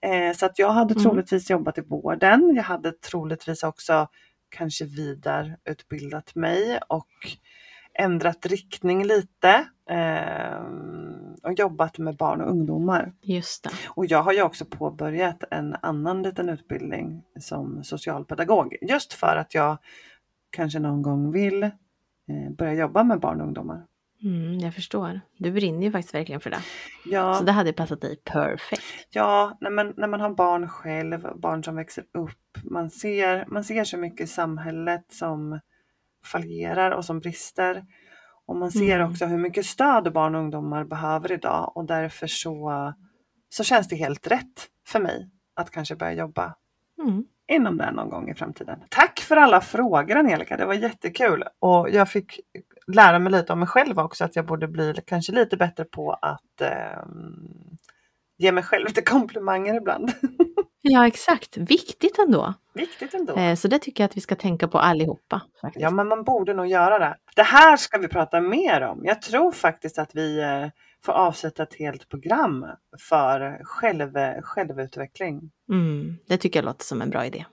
[0.00, 1.04] Eh, så att jag hade Mm.
[1.04, 2.52] troligtvis jobbat i vården.
[2.56, 4.08] Jag hade troligtvis också
[4.52, 7.08] kanske vidareutbildat mig och
[7.94, 10.62] ändrat riktning lite eh,
[11.42, 13.12] och jobbat med barn och ungdomar.
[13.22, 13.70] Just det.
[13.88, 18.76] Och jag har ju också påbörjat en annan liten utbildning som socialpedagog.
[18.82, 19.76] Just för att jag
[20.50, 21.70] kanske någon gång vill eh,
[22.58, 23.86] börja jobba med barn och ungdomar.
[24.24, 25.20] Mm, jag förstår.
[25.36, 26.60] Du brinner ju faktiskt verkligen för det.
[27.04, 28.82] Ja, Så det hade passat dig perfekt.
[29.10, 33.64] ja när, man, när man har barn själv, barn som växer upp, man ser, man
[33.64, 35.60] ser så mycket i samhället som
[36.24, 37.84] fallerar och som brister.
[38.46, 39.10] Och man ser Mm.
[39.10, 42.92] också hur mycket stöd barn och ungdomar behöver idag och därför så,
[43.48, 46.54] så känns det helt rätt för mig att kanske börja jobba
[47.02, 47.24] Mm.
[47.48, 48.78] inom det någon gång i framtiden.
[48.88, 52.40] Tack för alla frågor Angelica, det var jättekul och jag fick
[52.86, 56.12] lära mig lite om mig själv också att jag borde bli kanske lite bättre på
[56.12, 57.76] att ehm,
[58.38, 60.12] ge mig själv lite komplimanger ibland.
[60.84, 61.56] Ja, exakt.
[61.56, 62.54] Viktigt ändå.
[62.74, 63.36] Viktigt ändå.
[63.36, 65.40] Eh, Så det tycker jag att vi ska tänka på allihopa.
[65.60, 65.82] Faktiskt.
[65.82, 67.16] Ja, men man borde nog göra det.
[67.36, 69.00] Det här ska vi prata mer om.
[69.04, 70.66] Jag tror faktiskt att vi eh,
[71.04, 72.66] får avsätta ett helt program
[73.08, 75.50] för själv, självutveckling.
[75.70, 77.44] Mm, det tycker jag låter som en bra idé.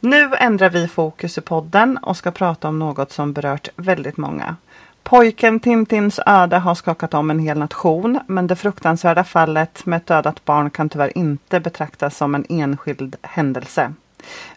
[0.00, 4.56] Nu ändrar vi fokus i podden och ska prata om något som berört väldigt många.
[5.02, 10.06] Pojken Tintins öde har skakat om en hel nation, men det fruktansvärda fallet med ett
[10.06, 13.92] dödat barn kan tyvärr inte betraktas som en enskild händelse.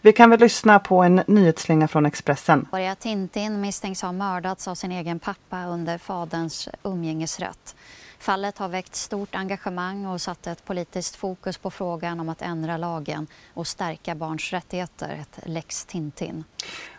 [0.00, 2.66] Vi kan väl lyssna på en nyhetsslinga från Expressen.
[2.98, 7.76] Tintin misstänks ha mördats av sin egen pappa under faderns umgängesrätt.
[8.20, 12.76] Fallet har väckt stort engagemang och satt ett politiskt fokus på frågan om att ändra
[12.76, 16.44] lagen och stärka barns rättigheter, ett lex Tintin.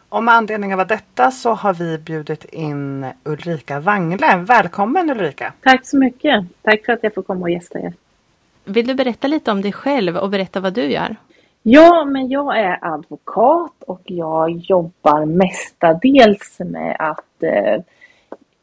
[0.10, 4.38] Och med anledning av detta så har vi bjudit in Ulrika Wangle.
[4.38, 5.53] Välkommen Ulrika!
[5.63, 6.45] Tack så mycket.
[6.62, 7.93] Tack för att jag får komma och gästa er.
[8.63, 11.15] Vill du berätta lite om dig själv och berätta vad du gör?
[11.63, 17.84] Ja, men jag är advokat och jag jobbar mestadels med att eh,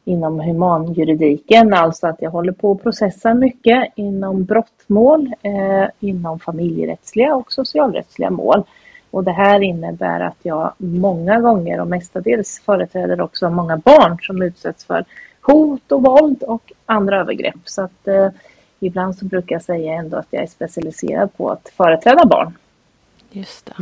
[0.08, 7.34] inom humanjuridiken, alltså att jag håller på att processa mycket inom brottmål, eh, inom familjerättsliga
[7.34, 8.62] och socialrättsliga mål.
[9.10, 14.42] Och det här innebär att jag många gånger och mestadels företräder också många barn som
[14.42, 15.04] utsätts för
[15.40, 17.60] hot och våld och andra övergrepp.
[17.64, 18.28] Så att eh,
[18.80, 22.58] ibland så brukar jag säga ändå att jag är specialiserad på att företräda barn.
[23.30, 23.74] Just det.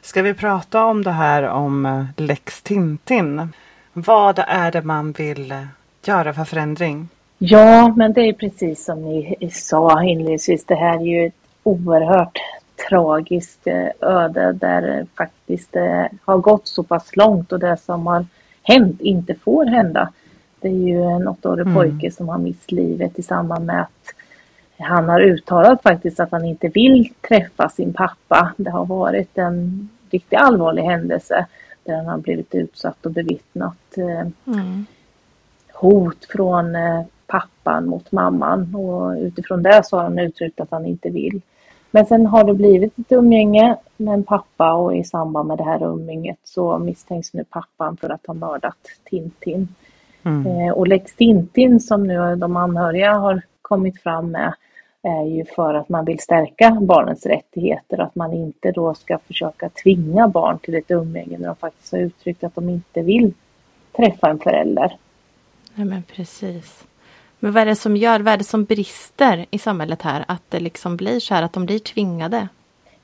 [0.00, 3.52] Ska vi prata om det här om eh, Lex Tintin?
[3.92, 5.64] Vad är det man vill eh,
[6.04, 7.08] göra för förändring?
[7.38, 10.64] Ja, men det är precis som ni sa inledningsvis.
[10.64, 12.38] Det här är ju ett oerhört
[12.88, 18.06] tragiskt eh, öde där det faktiskt eh, har gått så pass långt och det som
[18.06, 18.26] har
[18.62, 20.12] hänt inte får hända.
[20.60, 21.74] Det är ju en åttaårig Mm.
[21.74, 24.14] pojke som har mist livet i samband med att
[24.78, 28.52] han har uttalat faktiskt att han inte vill träffa sin pappa.
[28.56, 31.46] Det har varit en riktigt allvarlig händelse
[31.84, 34.86] där han har blivit utsatt och bevittnat eh, Mm.
[35.72, 40.86] hot från eh, pappan mot mamman och utifrån det så har han uttryckt att han
[40.86, 41.40] inte vill.
[41.90, 45.64] Men sen har det blivit ett umgänge med en pappa och i samband med det
[45.64, 49.68] här umgänget så misstänks nu pappan för att ha mördat Tintin.
[50.22, 50.46] Mm.
[50.46, 54.54] Eh, och Lex Tintin som nu de anhöriga har kommit fram med
[55.02, 57.98] är ju för att man vill stärka barnens rättigheter.
[57.98, 61.98] Att man inte då ska försöka tvinga barn till ett umgänge när de faktiskt har
[61.98, 63.32] uttryckt att de inte vill
[63.96, 64.96] träffa en förälder.
[65.74, 66.84] Ja, men precis.
[67.38, 70.24] Men vad är det som gör, vad är det som brister i samhället här?
[70.28, 72.48] Att det liksom blir så här, att de blir tvingade?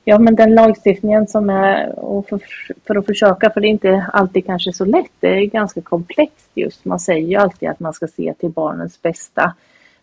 [0.03, 1.93] Ja, men den lagstiftningen som är,
[2.29, 2.39] för,
[2.87, 6.49] för att försöka, för det är inte alltid kanske så lätt, det är ganska komplext
[6.53, 6.85] just.
[6.85, 9.53] Man säger ju alltid att man ska se till barnens bästa.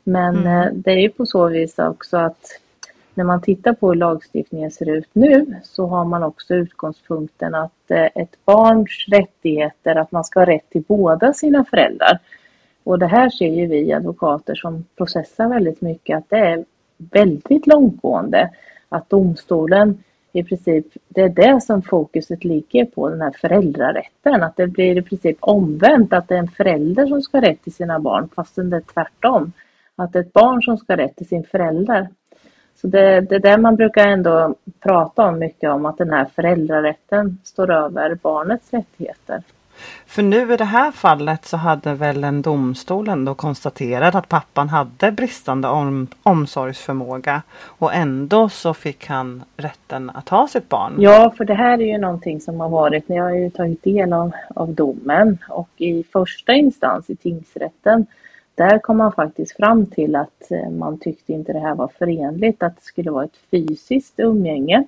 [0.05, 0.47] Men mm.
[0.47, 2.61] Eh, det är ju på så vis också att
[3.15, 7.91] när man tittar på hur lagstiftningen ser ut nu så har man också utgångspunkten att
[7.91, 12.19] eh, ett barns rättigheter, att man ska ha rätt till båda sina föräldrar.
[12.85, 16.65] Och det här ser ju vi advokater som processar väldigt mycket att det är
[16.97, 18.51] väldigt långtgående.
[18.89, 24.43] Att domstolen i princip, det är det som fokuset ligger på, den här föräldrarätten.
[24.43, 27.63] Att det blir i princip omvänt, att det är en förälder som ska ha rätt
[27.63, 29.53] till sina barn fastän det är tvärtom.
[29.97, 32.09] Att ett barn som ska ha rätt till sin förälder.
[32.75, 36.25] Så det, det är det man brukar ändå prata om mycket om, att den här
[36.35, 39.43] föräldrarätten står över barnets rättigheter.
[40.07, 44.69] För nu i det här fallet så hade väl en domstol ändå konstaterat att pappan
[44.69, 50.95] hade bristande om, omsorgsförmåga och ändå så fick han rätten att ha sitt barn.
[50.99, 54.13] Ja, för det här är ju någonting som har varit, jag har ju tagit del
[54.13, 58.07] av, av domen och i första instans i tingsrätten
[58.55, 62.63] där kom man faktiskt fram till att eh, man tyckte inte det här var förenligt,
[62.63, 64.85] att det skulle vara ett fysiskt umgänge.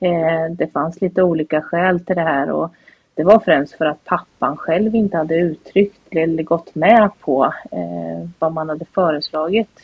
[0.00, 2.70] Eh, det fanns lite olika skäl till det här och
[3.14, 8.28] det var främst för att pappan själv inte hade uttryckt eller gått med på eh,
[8.38, 9.80] vad man hade föreslagit,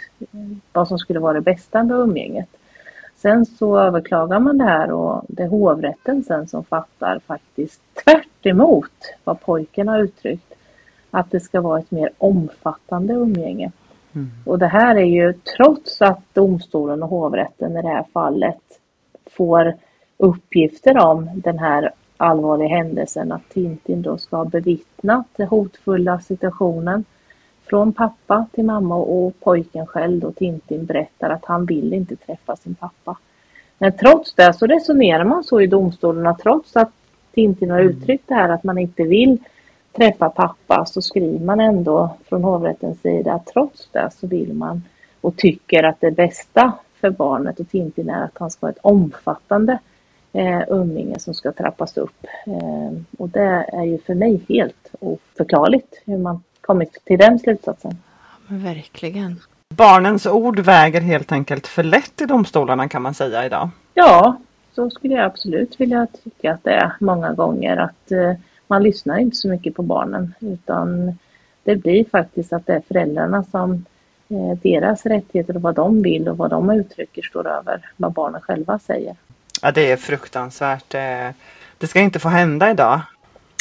[0.72, 2.48] vad som skulle vara det bästa med umgänget.
[3.16, 8.46] Sen så överklagar man det här och det är hovrätten sen som fattar faktiskt tvärt
[8.46, 10.51] emot vad pojken har uttryckt
[11.14, 13.72] att det ska vara ett mer omfattande umgänge.
[14.12, 14.30] Mm.
[14.44, 18.60] Och det här är ju trots att domstolen och hovrätten i det här fallet
[19.30, 19.74] får
[20.16, 27.04] uppgifter om den här allvarliga händelsen att Tintin då ska ha bevittnat den hotfulla situationen
[27.66, 32.56] från pappa till mamma och pojken själv då Tintin berättar att han vill inte träffa
[32.56, 33.16] sin pappa.
[33.78, 36.90] Men trots det så resonerar man så i domstolarna trots att
[37.34, 37.92] Tintin har mm.
[37.92, 39.38] uttryckt det här att man inte vill
[39.92, 44.82] träffa pappa så skriver man ändå från hovrättens sida att trots det så vill man
[45.20, 48.78] och tycker att det bästa för barnet och Tintin är att han ska ha ett
[48.82, 49.78] omfattande
[50.32, 52.26] eh, umgänge som ska trappas upp.
[52.46, 57.98] Eh, och det är ju för mig helt oförklarligt hur man kommit till den slutsatsen.
[58.46, 59.40] Men verkligen.
[59.68, 63.70] Barnens ord väger helt enkelt för lätt i domstolarna kan man säga idag.
[63.94, 64.36] Ja,
[64.74, 68.32] så skulle jag absolut vilja tycka att det är många gånger att eh,
[68.72, 71.18] man lyssnar inte så mycket på barnen utan
[71.64, 73.84] det blir faktiskt att det är föräldrarna som
[74.28, 78.40] eh, deras rättigheter och vad de vill och vad de uttrycker står över vad barnen
[78.40, 79.16] själva säger.
[79.62, 80.94] Ja, det är fruktansvärt.
[80.94, 81.28] Eh,
[81.78, 83.00] det ska inte få hända idag.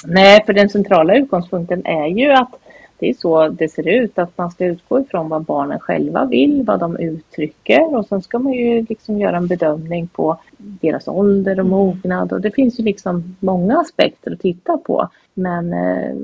[0.05, 2.51] Nej, för den centrala utgångspunkten är ju att
[2.99, 6.63] det är så det ser ut, att man ska utgå ifrån vad barnen själva vill,
[6.63, 11.51] vad de uttrycker och sen ska man ju liksom göra en bedömning på deras ålder
[11.51, 11.69] och mm.
[11.69, 15.09] mognad och det finns ju liksom många aspekter att titta på.
[15.33, 16.15] Men eh,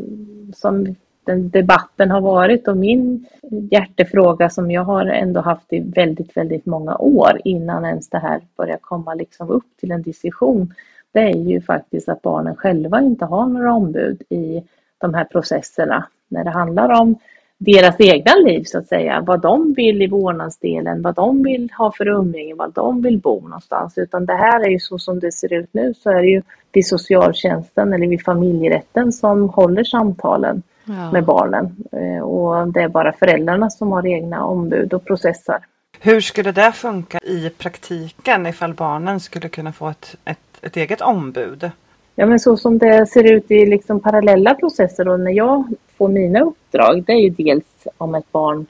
[0.56, 3.26] som den debatten har varit och min
[3.72, 8.42] hjärtefråga som jag har ändå haft i väldigt, väldigt många år innan ens det här
[8.58, 10.74] börjar komma liksom upp till en diskussion.
[11.12, 14.64] Det är ju faktiskt att barnen själva inte har några ombud i
[14.98, 17.16] de här processerna när det handlar om
[17.58, 21.92] deras egna liv så att säga, vad de vill i vårdnadsdelen, vad de vill ha
[21.92, 23.98] för umgänge, vad de vill bo någonstans.
[23.98, 26.42] Utan det här är ju så som det ser ut nu så är det ju
[26.72, 31.12] vid socialtjänsten eller vid familjerätten som håller samtalen ja.
[31.12, 31.76] med barnen.
[31.92, 35.60] Eh, och det är bara föräldrarna som har egna ombud och processar.
[36.00, 41.02] Hur skulle det funka i praktiken ifall barnen skulle kunna få ett, ett, ett eget
[41.02, 41.72] ombud?
[42.16, 45.64] Ja men så som det ser ut i liksom parallella processer och när jag
[45.98, 48.66] på mina uppdrag det är ju dels om ett barn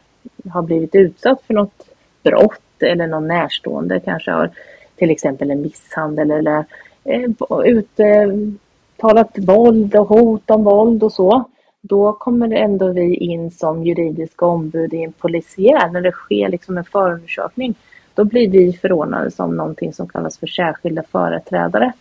[0.50, 1.90] har blivit utsatt för något
[2.24, 4.52] brott eller någon närstående kanske har
[4.96, 6.66] till exempel en misshandel eller
[7.04, 7.30] eh,
[7.66, 11.44] uttalat våld och hot om våld och så.
[11.82, 16.78] Då kommer ändå vi in som juridiska ombud i en polisiär när det sker liksom
[16.78, 17.76] en förundersökning.
[18.14, 21.94] Då blir vi förordnade som någonting som kallas för särskilda företrädare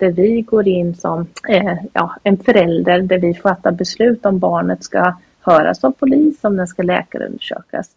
[0.00, 4.84] där vi går in som eh, ja, en förälder där vi fattar beslut om barnet
[4.84, 7.90] ska höras av polis, om den ska läkarundersökas.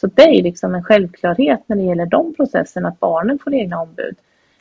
[0.00, 3.80] Så det är liksom en självklarhet när det gäller de processerna att barnen får egna
[3.82, 4.16] ombud.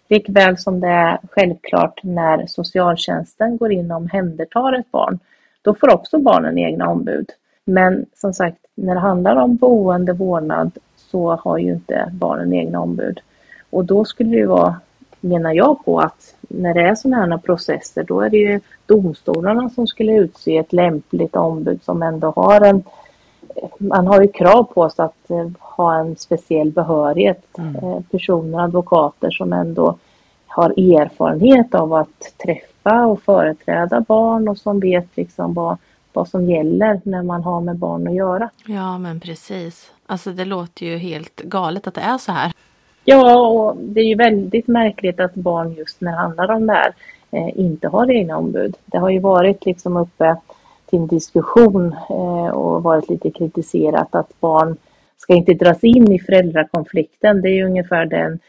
[0.10, 5.20] Likväl som det är självklart när socialtjänsten går in och omhändertar ett barn.
[5.62, 7.30] Då får också barnen egna ombud.
[7.66, 12.80] Men som sagt, när det handlar om boende, vårdnad så har ju inte barnen egna
[12.80, 13.20] ombud.
[13.70, 14.76] Och då skulle det vara
[15.26, 19.70] menar jag på att när det är sådana här processer då är det ju domstolarna
[19.70, 22.84] som skulle utse ett lämpligt ombud som ändå har en
[23.78, 27.58] man har ju krav på sig att eh, ha en speciell behörighet.
[27.58, 27.76] Mm.
[27.76, 29.98] Eh, personer, advokater som ändå
[30.48, 35.78] har erfarenhet av att träffa och företräda barn och som vet liksom vad,
[36.14, 38.50] vad som gäller när man har med barn att göra.
[38.66, 39.91] Ja men precis.
[40.06, 42.52] Alltså det låter ju helt galet att det är så här.
[43.08, 46.74] Ja, och det är ju väldigt märkligt att barn just när det handlar om det
[46.74, 46.93] här
[47.32, 48.76] eh, inte har egna ombud.
[48.86, 50.36] Det har ju varit liksom uppe
[50.86, 54.78] till en diskussion eh, och varit lite kritiserat att barn
[55.18, 57.41] ska inte dras in i föräldrakonflikten.
[57.41, 58.39] Det är ju ungefär den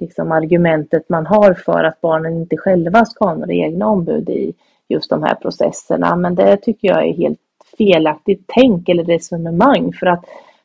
[0.00, 4.54] liksom, argumentet man har för att barnen inte själva ska ha några egna ombud i
[4.88, 6.16] just de här processerna.
[6.16, 7.40] Men det tycker jag är helt
[7.78, 10.24] felaktigt tänk eller resonemang för att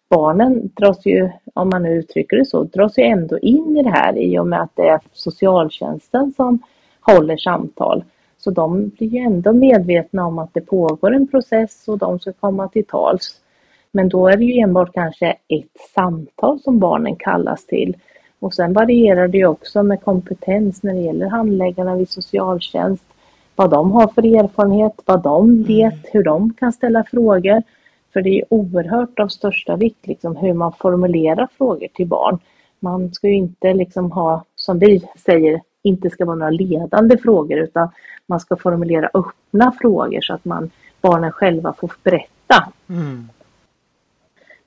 [0.09, 3.89] barnen dras ju, om man nu uttrycker det så, dras ju ändå in i det
[3.89, 6.59] här i och med att det är socialtjänsten som
[7.01, 8.03] håller samtal.
[8.37, 12.33] Så de blir ju ändå medvetna om att det pågår en process och de ska
[12.33, 13.41] komma till tals.
[13.91, 17.97] Men då är det ju enbart kanske ett samtal som barnen kallas till.
[18.39, 23.03] Och sen varierar det ju också med kompetens när det gäller handläggarna vid socialtjänst.
[23.55, 27.63] Vad de har för erfarenhet, vad de vet, hur de kan ställa frågor.
[28.13, 32.39] För det är oerhört av största vikt liksom, hur man formulerar frågor till barn.
[32.79, 37.57] Man ska ju inte liksom ha, som vi säger, inte ska vara några ledande frågor
[37.57, 37.89] utan
[38.25, 40.69] man ska formulera öppna frågor så att man,
[41.01, 42.73] barnen själva får berätta.
[42.89, 43.29] Mm.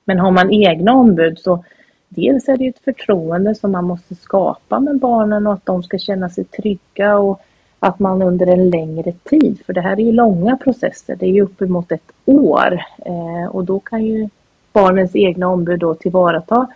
[0.05, 1.63] Men har man egna ombud så
[2.09, 5.97] dels är det ett förtroende som man måste skapa med barnen och att de ska
[5.97, 7.41] känna sig trygga och
[7.83, 11.29] att man under en längre tid, för det här är ju långa processer, det är
[11.29, 14.29] ju uppemot ett år eh, och då kan ju
[14.73, 16.67] barnens egna ombud då tillvarata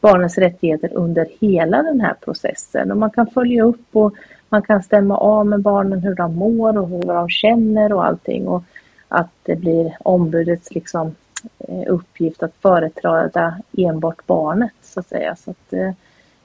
[0.00, 4.14] barnens rättigheter under hela den här processen och man kan följa upp och
[4.48, 8.48] man kan stämma av med barnen hur de mår och hur de känner och allting
[8.48, 8.62] och
[9.08, 11.14] att det blir ombudets liksom
[11.58, 15.36] eh, uppgift att företräda enbart barnet så att säga.
[15.36, 15.92] Så att, eh,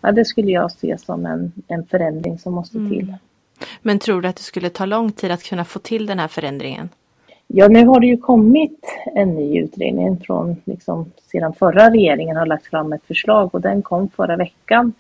[0.02, 3.04] ja, det skulle jag se som en, en förändring som måste till.
[3.04, 3.16] Mm.
[3.82, 6.28] Men tror du att det skulle ta lång tid att kunna få till den här
[6.28, 6.90] förändringen?
[7.48, 12.46] Ja, nu har det ju kommit en ny utredning från liksom, sedan förra regeringen har
[12.46, 14.94] lagt fram ett förslag och den kom förra veckan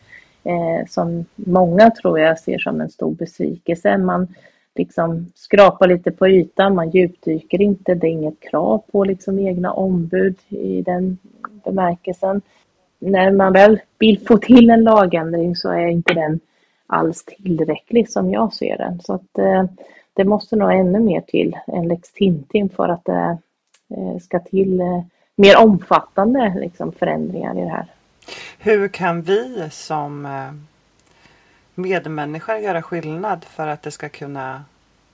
[0.43, 3.97] eh, som många tror jag ser som en stor besvikelse.
[3.97, 4.27] Man
[4.75, 9.73] liksom skrapar lite på ytan, man djupdyker inte, det är inget krav på liksom egna
[9.73, 11.17] ombud i den
[11.65, 12.41] bemärkelsen.
[12.99, 16.39] När man väl vill få till en lagändring så är inte den
[16.90, 19.00] alls tillräcklig som jag ser den.
[19.02, 19.64] Så att eh,
[20.14, 23.38] det måste nog ännu mer till en lex Tintin för att det
[23.90, 25.02] eh, ska till eh,
[25.36, 27.86] mer omfattande liksom, förändringar i det här.
[28.60, 30.52] Hur kan vi som eh,
[31.76, 34.64] medmänniskor göra skillnad för att det ska kunna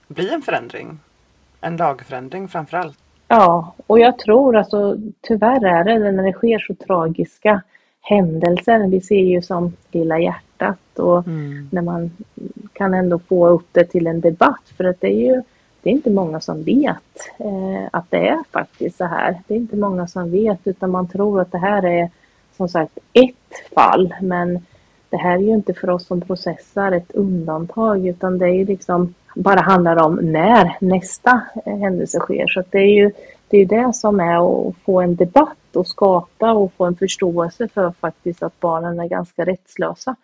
[0.08, 0.98] bli en förändring?
[1.60, 2.98] En lagförändring framför allt.
[3.28, 7.62] Ja, och jag tror alltså tyvärr är det när det sker så tragiska
[8.00, 8.88] händelser.
[8.88, 10.45] Vi ser ju som Lilla hjärtat
[10.98, 11.68] och Mm.
[11.72, 12.10] när man
[12.72, 15.42] kan ändå få upp det till en debatt för att det är ju
[15.82, 19.40] det är inte många som vet eh, att det är faktiskt så här.
[19.46, 22.10] Det är inte många som vet utan man tror att det här är
[22.56, 24.66] som sagt ett fall men
[25.10, 28.64] det här är ju inte för oss som processar ett undantag utan det är ju
[28.64, 32.46] liksom bara handlar om när nästa eh, händelse sker.
[32.48, 33.10] Så det är ju
[33.48, 36.96] det, är ju det som är att få en debatt och skapa och få en
[36.96, 40.16] förståelse för faktiskt att barnen är ganska rättslösa.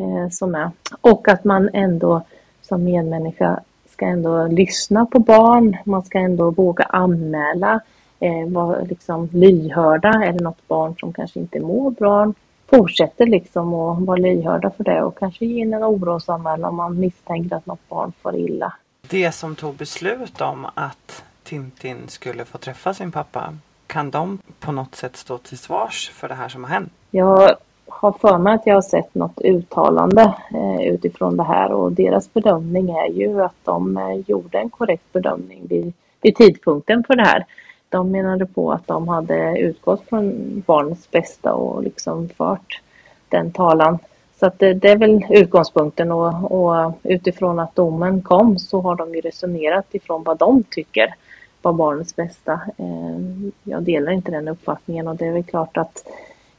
[0.00, 0.70] Eh, som är.
[1.00, 2.22] Och att man ändå
[2.62, 7.80] som medmänniska ska ändå lyssna på barn, man ska ändå våga anmäla,
[8.20, 10.08] eh, vara liksom lyhörda.
[10.08, 12.32] Är det något barn som kanske inte mår bra,
[12.70, 17.00] fortsätter liksom att vara lyhörda för det och kanske ge in en orosanmälan om man
[17.00, 18.72] misstänker att något barn får illa.
[19.08, 23.54] Det som tog beslut om att Tintin skulle få träffa sin pappa.
[23.86, 26.92] Kan de på något sätt stå till svars för det här som har hänt?
[27.10, 27.56] Jag
[27.88, 32.32] har för mig att jag har sett något uttalande eh, utifrån det här och deras
[32.34, 37.24] bedömning är ju att de eh, gjorde en korrekt bedömning vid, vid tidpunkten för det
[37.24, 37.46] här.
[37.88, 40.32] De menade på att de hade utgått från
[40.66, 42.80] barnets bästa och liksom fört
[43.28, 43.98] den talan.
[44.40, 48.96] Så att det, det är väl utgångspunkten och, och utifrån att domen kom så har
[48.96, 51.14] de ju resonerat ifrån vad de tycker
[51.62, 52.52] var barnets bästa.
[52.52, 56.04] Eh, Jag delar inte den uppfattningen och det är väl klart att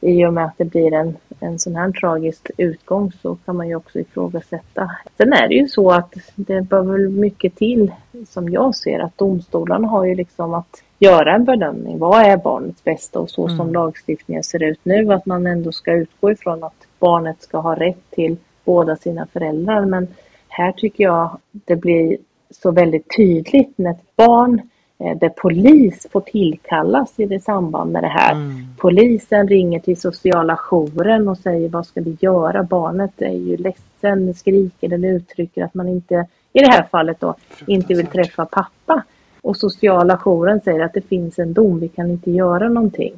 [0.00, 3.68] i och med att det blir en, en sån här tragisk utgång så kan man
[3.68, 4.90] ju också ifrågasätta.
[5.16, 7.92] Sen är det ju så att det behöver mycket till
[8.28, 11.98] som jag ser att domstolarna har ju liksom att göra en bedömning.
[11.98, 13.72] Vad är barnets bästa och så som Mm.
[13.72, 18.10] lagstiftningen ser ut nu att man ändå ska utgå ifrån att barnet ska ha rätt
[18.10, 19.84] till båda sina föräldrar.
[19.84, 20.08] Men
[20.48, 22.18] här tycker jag det blir
[22.50, 24.60] så väldigt tydligt när ett barn
[25.00, 28.32] där polis får tillkallas i det samband med det här.
[28.32, 28.56] Mm.
[28.78, 32.62] Polisen ringer till sociala jouren och säger vad ska vi göra?
[32.62, 37.34] Barnet är ju ledsen, skriker eller uttrycker att man inte, i det här fallet då,
[37.66, 39.02] inte vill träffa pappa.
[39.42, 43.12] Och sociala jouren säger att det finns en dom, vi kan inte göra någonting.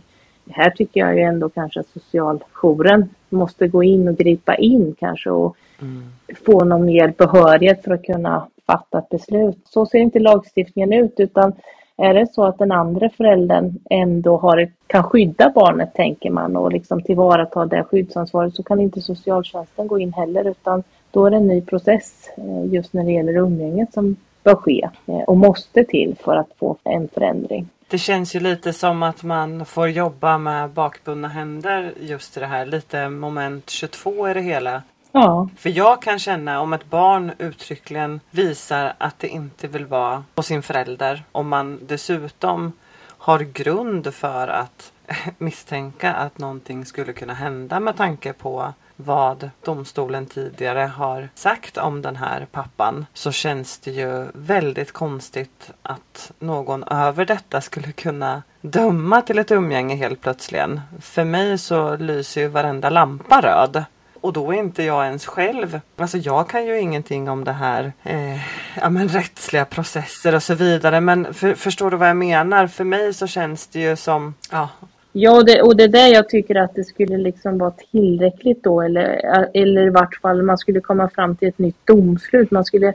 [0.50, 5.30] Här tycker jag ju ändå kanske att socialjouren måste gå in och gripa in kanske
[5.30, 6.02] och mm.
[6.46, 9.58] få någon mer behörighet för att kunna fatta ett beslut.
[9.64, 11.52] Så ser inte lagstiftningen ut utan
[11.96, 16.72] är det så att den andra föräldern ändå har, kan skydda barnet tänker man och
[16.72, 21.36] liksom tillvarata det skyddsansvaret så kan inte socialtjänsten gå in heller utan då är det
[21.36, 25.84] en ny process eh, just när det gäller umgänget som bör ske eh, och måste
[25.84, 27.68] till för att få en förändring.
[27.92, 32.46] Det känns ju lite som att man får jobba med bakbundna händer just i det
[32.46, 32.66] här.
[32.66, 34.82] Lite moment 22 i det hela.
[35.12, 35.48] Ja.
[35.56, 40.42] För jag kan känna om ett barn uttryckligen visar att det inte vill vara på
[40.42, 41.24] sin förälder.
[41.32, 42.72] Om man dessutom
[43.06, 44.92] har grund för att
[45.38, 52.02] misstänka att någonting skulle kunna hända med tanke på vad domstolen tidigare har sagt om
[52.02, 58.42] den här pappan så känns det ju väldigt konstigt att någon över detta skulle kunna
[58.60, 60.80] döma till ett umgänge helt plötsligen.
[61.00, 63.84] För mig så lyser ju varenda lampa röd.
[64.22, 65.80] Och då är inte jag ens själv.
[65.96, 68.40] Alltså jag kan ju ingenting om det här eh,
[68.80, 71.00] ja, men rättsliga processer och så vidare.
[71.00, 72.66] Men för, förstår du vad jag menar?
[72.66, 74.68] För mig så känns det ju som, ja,
[75.12, 78.64] Ja, och det, och det är där jag tycker att det skulle liksom vara tillräckligt
[78.64, 79.20] då, eller,
[79.54, 82.50] eller i vart fall man skulle komma fram till ett nytt domslut.
[82.50, 82.94] Man skulle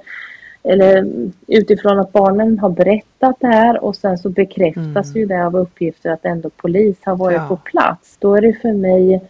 [0.70, 1.06] eller
[1.48, 5.22] utifrån att barnen har berättat det här och sen så bekräftas mm.
[5.22, 7.48] ju det av uppgifter att ändå polis har varit ja.
[7.48, 8.18] på plats.
[8.20, 9.22] Då är det för mig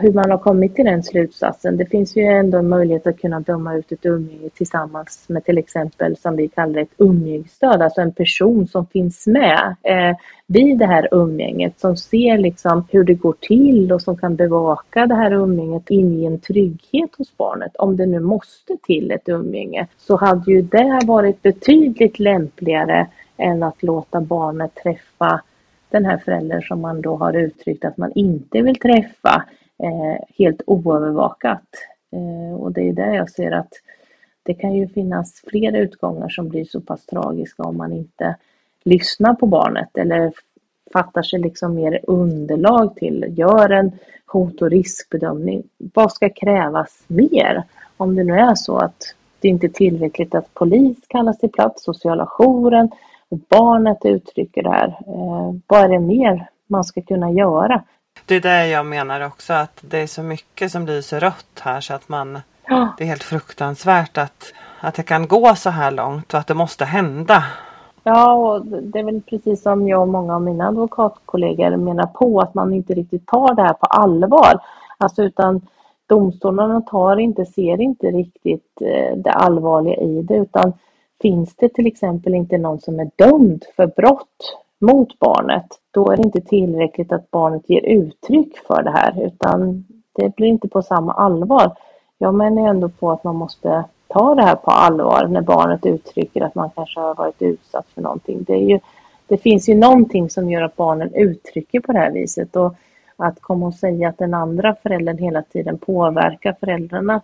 [0.00, 1.76] hur man har kommit till den slutsatsen.
[1.76, 5.58] Det finns ju ändå en möjlighet att kunna döma ut ett umgänge tillsammans med till
[5.58, 10.16] exempel som vi kallar ett umgängesstöd, alltså en person som finns med eh,
[10.48, 15.06] vid det här umgänget som ser liksom hur det går till och som kan bevaka
[15.06, 17.76] det här umgänget in i en trygghet hos barnet.
[17.76, 23.62] Om det nu måste till ett umgänge så hade ju det varit betydligt lämpligare än
[23.62, 25.42] att låta barnet träffa
[25.90, 29.44] den här föräldern som man då har uttryckt att man inte vill träffa
[29.82, 31.68] eh, helt oövervakat.
[32.12, 33.72] Eh, och det är där jag ser att
[34.42, 38.36] det kan ju finnas flera utgångar som blir så pass tragiska om man inte
[38.86, 40.32] lyssnar på barnet eller
[40.92, 43.92] fattar sig liksom mer underlag till, gör en
[44.26, 45.62] hot och riskbedömning.
[45.78, 47.62] Vad ska krävas mer?
[47.96, 51.84] Om det nu är så att det inte är tillräckligt att polis kallas till plats,
[51.84, 52.90] sociala jouren
[53.28, 54.88] och barnet uttrycker det här.
[54.88, 57.82] Eh, vad är det mer man ska kunna göra?
[58.26, 61.60] Det är det jag menar också att det är så mycket som blir så rött
[61.60, 62.94] här så att man ja.
[62.98, 66.54] Det är helt fruktansvärt att, att det kan gå så här långt och att det
[66.54, 67.44] måste hända.
[68.08, 72.40] Ja, och det är väl precis som jag och många av mina advokatkollegor menar på
[72.40, 74.60] att man inte riktigt tar det här på allvar.
[74.98, 75.60] Alltså utan
[76.06, 80.72] domstolarna tar inte, ser inte riktigt eh, det allvarliga i det utan
[81.22, 86.16] finns det till exempel inte någon som är dömd för brott mot barnet, då är
[86.16, 90.82] det inte tillräckligt att barnet ger uttryck för det här utan det blir inte på
[90.82, 91.76] samma allvar.
[92.18, 96.42] Jag menar ändå på att man måste ta det här på allvar när barnet uttrycker
[96.42, 98.44] att man kanske har varit utsatt för någonting.
[98.46, 98.80] Det, är ju,
[99.26, 102.74] det finns ju någonting som gör att barnen uttrycker på det här viset och
[103.16, 107.20] att komma och säga att den andra föräldern hela tiden påverkar föräldrarna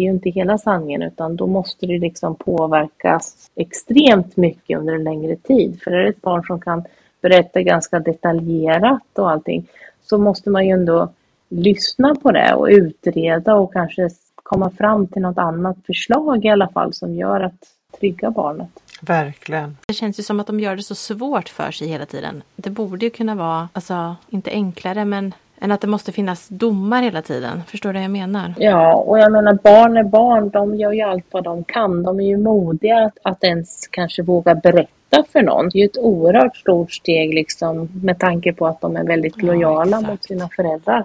[0.00, 4.94] det är ju inte hela sanningen utan då måste det liksom påverkas extremt mycket under
[4.94, 5.80] en längre tid.
[5.82, 6.84] För är det ett barn som kan
[7.20, 9.68] berätta ganska detaljerat och allting
[10.02, 11.08] så måste man ju ändå
[11.48, 14.10] lyssna på det och utreda och kanske
[14.50, 17.60] komma fram till något annat förslag i alla fall som gör att
[18.00, 18.68] trygga barnet.
[19.02, 19.76] Verkligen.
[19.86, 22.42] Det känns ju som att de gör det så svårt för sig hela tiden.
[22.56, 27.02] Det borde ju kunna vara, alltså inte enklare men än att det måste finnas domar
[27.02, 27.62] hela tiden.
[27.66, 28.54] Förstår du vad jag menar?
[28.58, 30.48] Ja, och jag menar barn är barn.
[30.48, 32.02] De gör ju allt vad de kan.
[32.02, 35.68] De är ju modiga att, att ens kanske våga berätta för någon.
[35.68, 39.42] Det är ju ett oerhört stort steg liksom med tanke på att de är väldigt
[39.42, 41.04] lojala ja, mot sina föräldrar.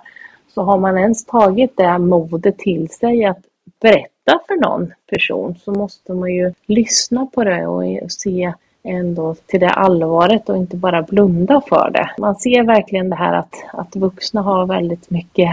[0.56, 3.40] Så har man ens tagit det modet till sig att
[3.82, 8.54] berätta för någon person så måste man ju lyssna på det och se
[8.84, 12.10] ändå till det allvaret och inte bara blunda för det.
[12.18, 15.50] Man ser verkligen det här att, att vuxna har väldigt mycket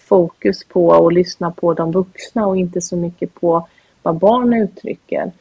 [0.00, 3.66] fokus på och lyssna på de vuxna och inte så mycket på
[4.02, 5.32] vad barn uttrycker.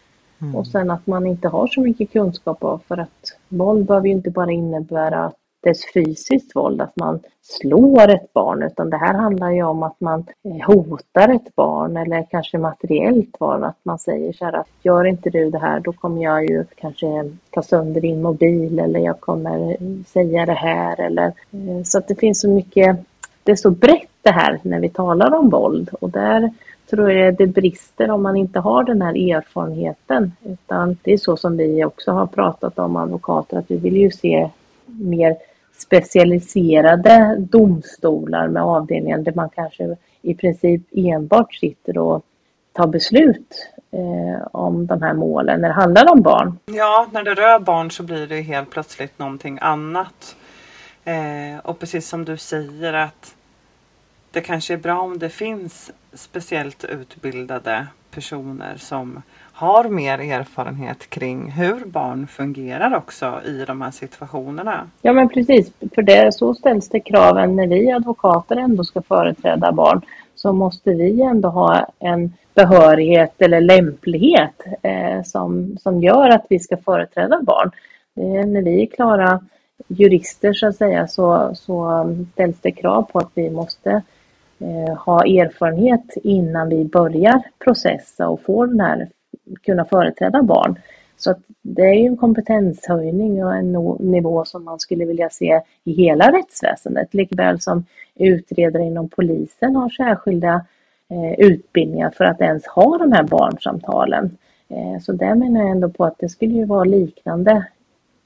[0.41, 0.55] Mm.
[0.55, 4.13] Och sen att man inte har så mycket kunskap av för att våld behöver ju
[4.13, 5.36] inte bara innebära att
[5.66, 9.99] dess fysiskt våld, att man slår ett barn, utan det här handlar ju om att
[9.99, 14.68] man eh, hotar ett barn eller kanske materiellt våld, att man säger så här att
[14.82, 18.99] gör inte du det här, då kommer jag ju kanske ta sönder din mobil eller
[18.99, 22.97] jag kommer eh, säga det här eller eh, så att det finns så mycket,
[23.43, 26.51] det är så brett det här när vi talar om våld och där
[26.89, 30.32] tror jag det brister om man inte har den här erfarenheten.
[30.43, 34.11] Utan det är så som vi också har pratat om advokater, att vi vill ju
[34.11, 34.49] se
[34.86, 35.36] mer
[35.78, 42.26] specialiserade domstolar med avdelningar där man kanske i princip enbart sitter och
[42.73, 46.59] tar beslut eh, om de här målen när det handlar om barn.
[46.65, 50.36] Ja, när det rör barn så blir det helt plötsligt någonting annat.
[51.03, 53.36] Eh, och precis som du säger att
[54.32, 59.21] det kanske är bra om det finns speciellt utbildade personer som
[59.56, 64.89] har mer erfarenhet kring hur barn fungerar också i de här situationerna.
[65.01, 69.72] Ja men precis, för det, så ställs det kraven när vi advokater ändå ska företräda
[69.72, 70.01] barn
[70.36, 76.60] så måste vi ändå ha en behörighet eller lämplighet eh, som, som gör att vi
[76.60, 77.72] ska företräda barn.
[78.16, 79.39] Eh, när vi är klara
[79.88, 84.01] jurister så att säga så, så ställs det krav på att vi måste
[84.60, 89.08] eh, ha erfarenhet innan vi börjar processa och får den här,
[89.62, 90.80] kunna företräda barn.
[91.18, 95.62] Så att det är ju en kompetenshöjning och en nivå som man skulle vilja se
[95.84, 97.14] i hela rättsväsendet.
[97.14, 97.86] Likväl som
[98.16, 100.66] utredare inom polisen har särskilda
[101.10, 104.38] eh, utbildningar för att ens ha de här barnsamtalen.
[104.68, 107.66] Eh, så där menar jag ändå på att det skulle ju vara liknande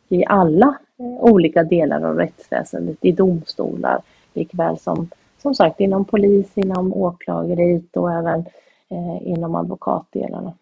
[0.10, 4.02] i alla eh, olika delar av rättsväsendet, i domstolar
[4.34, 5.10] likväl som
[5.42, 8.40] som sagt inom polis, inom åklageriet och även
[8.90, 10.54] eh, inom advokatdelarna.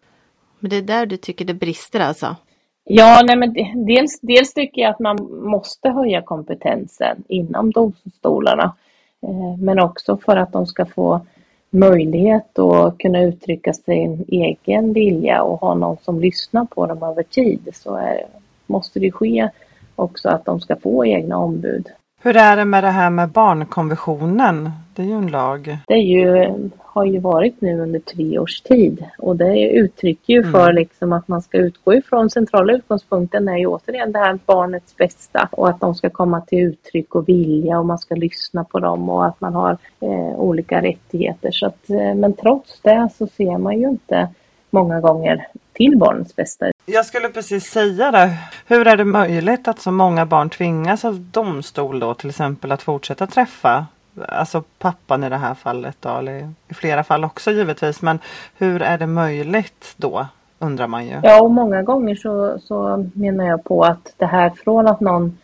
[0.60, 2.36] Men det är där du tycker det brister alltså?
[2.84, 3.54] Ja, nej men
[3.86, 5.16] dels, dels tycker jag att man
[5.50, 8.74] måste höja kompetensen inom domstolarna.
[9.22, 11.20] Eh, men också för att de ska få
[11.70, 17.22] möjlighet att kunna uttrycka sin egen vilja och ha någon som lyssnar på dem över
[17.22, 18.26] tid så är,
[18.66, 19.50] måste det ske
[19.96, 21.88] också att de ska få egna ombud.
[22.20, 24.70] Hur är det med det här med barnkonventionen?
[24.94, 25.78] Det är ju en lag.
[25.86, 30.40] Det är ju, har ju varit nu under tre års tid och det uttrycker ju
[30.40, 30.52] mm.
[30.52, 34.96] för liksom att man ska utgå ifrån centrala utgångspunkten är ju återigen det här barnets
[34.96, 38.78] bästa och att de ska komma till uttryck och vilja och man ska lyssna på
[38.78, 41.50] dem och att man har eh, olika rättigheter.
[41.50, 44.28] Så att, eh, men trots det så ser man ju inte
[44.70, 45.48] många gånger
[45.78, 46.66] till barnets bästa.
[46.86, 48.36] Jag skulle precis säga det.
[48.66, 52.82] Hur är det möjligt att så många barn tvingas av domstol då till exempel att
[52.82, 53.86] fortsätta träffa
[54.28, 58.02] alltså pappan i det här fallet då, eller i flera fall också givetvis.
[58.02, 58.18] Men
[58.58, 60.26] hur är det möjligt då?
[60.58, 61.20] Undrar man ju.
[61.22, 65.38] Ja, och många gånger så, så menar jag på att det här från att någon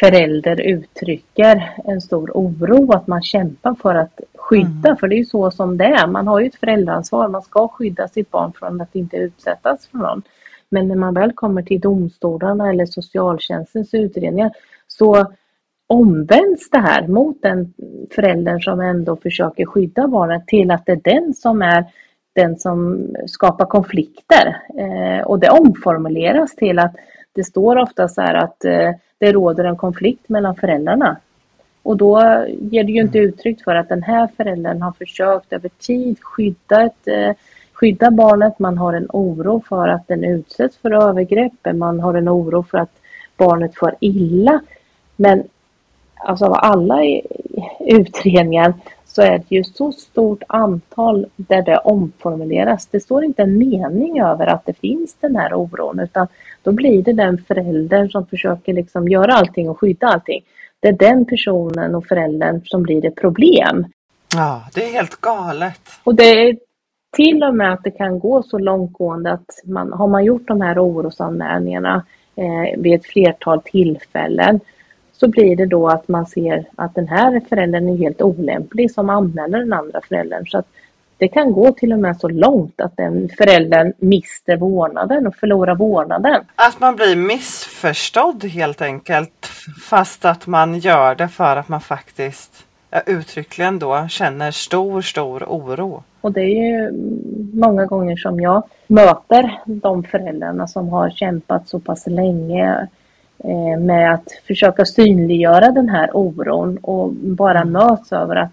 [0.00, 4.20] förälder uttrycker en stor oro, att man kämpar för att
[4.50, 4.96] skydda, mm.
[4.96, 6.06] för det är ju så som det är.
[6.06, 9.98] Man har ju ett föräldraansvar, man ska skydda sitt barn från att inte utsättas för
[9.98, 10.22] någon.
[10.70, 14.50] Men när man väl kommer till domstolarna eller socialtjänstens utredningar
[14.86, 15.32] så
[15.86, 17.74] omvänds det här mot den
[18.14, 21.84] föräldern som ändå försöker skydda barnet till att det är den som är
[22.34, 24.56] den som skapar konflikter.
[24.78, 26.94] Eh, och det omformuleras till att
[27.32, 31.16] det står ofta så här att eh, det råder en konflikt mellan föräldrarna.
[31.82, 32.20] Och då
[32.60, 36.82] ger det ju inte uttryck för att den här föräldern har försökt över tid skydda,
[36.82, 37.32] ett, eh,
[37.72, 38.58] skydda barnet.
[38.58, 41.74] Man har en oro för att den utsätts för övergrepp.
[41.74, 42.92] Man har en oro för att
[43.36, 44.60] barnet får illa.
[45.16, 45.42] Men
[46.14, 47.00] alltså av alla
[47.80, 48.74] utredningar
[49.06, 52.86] så är det ju så stort antal där det omformuleras.
[52.86, 56.26] Det står inte en mening över att det finns den här oron utan
[56.62, 60.42] då blir det den föräldern som försöker liksom göra allting och skydda allting.
[60.80, 63.86] Det är den personen och föräldern som blir ett problem.
[64.34, 65.80] Ja, det är helt galet.
[66.04, 66.56] Och det är
[67.16, 70.60] till och med att det kan gå så långtgående att man, har man gjort de
[70.60, 72.04] här orosanmälningarna
[72.36, 74.60] eh, vid ett flertal tillfällen
[75.12, 79.10] så blir det då att man ser att den här föräldern är helt olämplig som
[79.10, 80.46] anmäler den andra föräldern.
[80.46, 80.66] Så att
[81.20, 85.74] det kan gå till och med så långt att den föräldern mister vårdnaden och förlorar
[85.74, 86.44] vårdnaden.
[86.54, 89.46] Att man blir missförstådd helt enkelt
[89.82, 92.66] fast att man gör det för att man faktiskt
[93.06, 96.02] uttryckligen då känner stor, stor oro.
[96.20, 96.90] Och det är ju
[97.52, 102.88] många gånger som jag möter de föräldrarna som har kämpat så pass länge
[103.44, 108.50] Eh, med att försöka synliggöra den här oron och bara möts över att,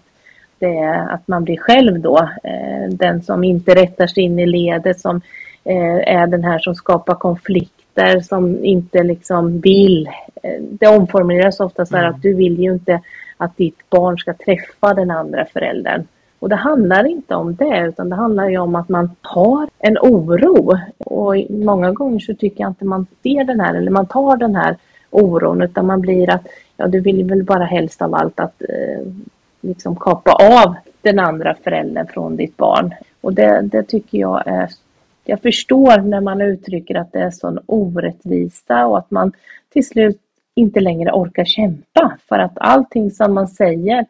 [0.58, 4.46] det är, att man blir själv då eh, den som inte rättar sig in i
[4.46, 5.20] ledet, som
[5.64, 10.08] eh, är den här som skapar konflikter konflikter som inte liksom vill.
[10.60, 12.14] Det omformuleras ofta så här mm.
[12.14, 13.00] att du vill ju inte
[13.36, 16.06] att ditt barn ska träffa den andra föräldern.
[16.40, 19.98] Och det handlar inte om det utan det handlar ju om att man har en
[19.98, 20.78] oro.
[20.98, 24.54] Och många gånger så tycker jag inte man ser den här eller man tar den
[24.56, 24.76] här
[25.10, 26.46] oron utan man blir att
[26.76, 29.12] ja du vill väl bara helst av allt att eh,
[29.60, 32.94] liksom kapa av den andra föräldern från ditt barn.
[33.20, 34.70] Och det, det tycker jag är
[35.30, 39.32] jag förstår när man uttrycker att det är sån orättvisa och att man
[39.72, 40.20] till slut
[40.54, 44.06] inte längre orkar kämpa för att allting som man säger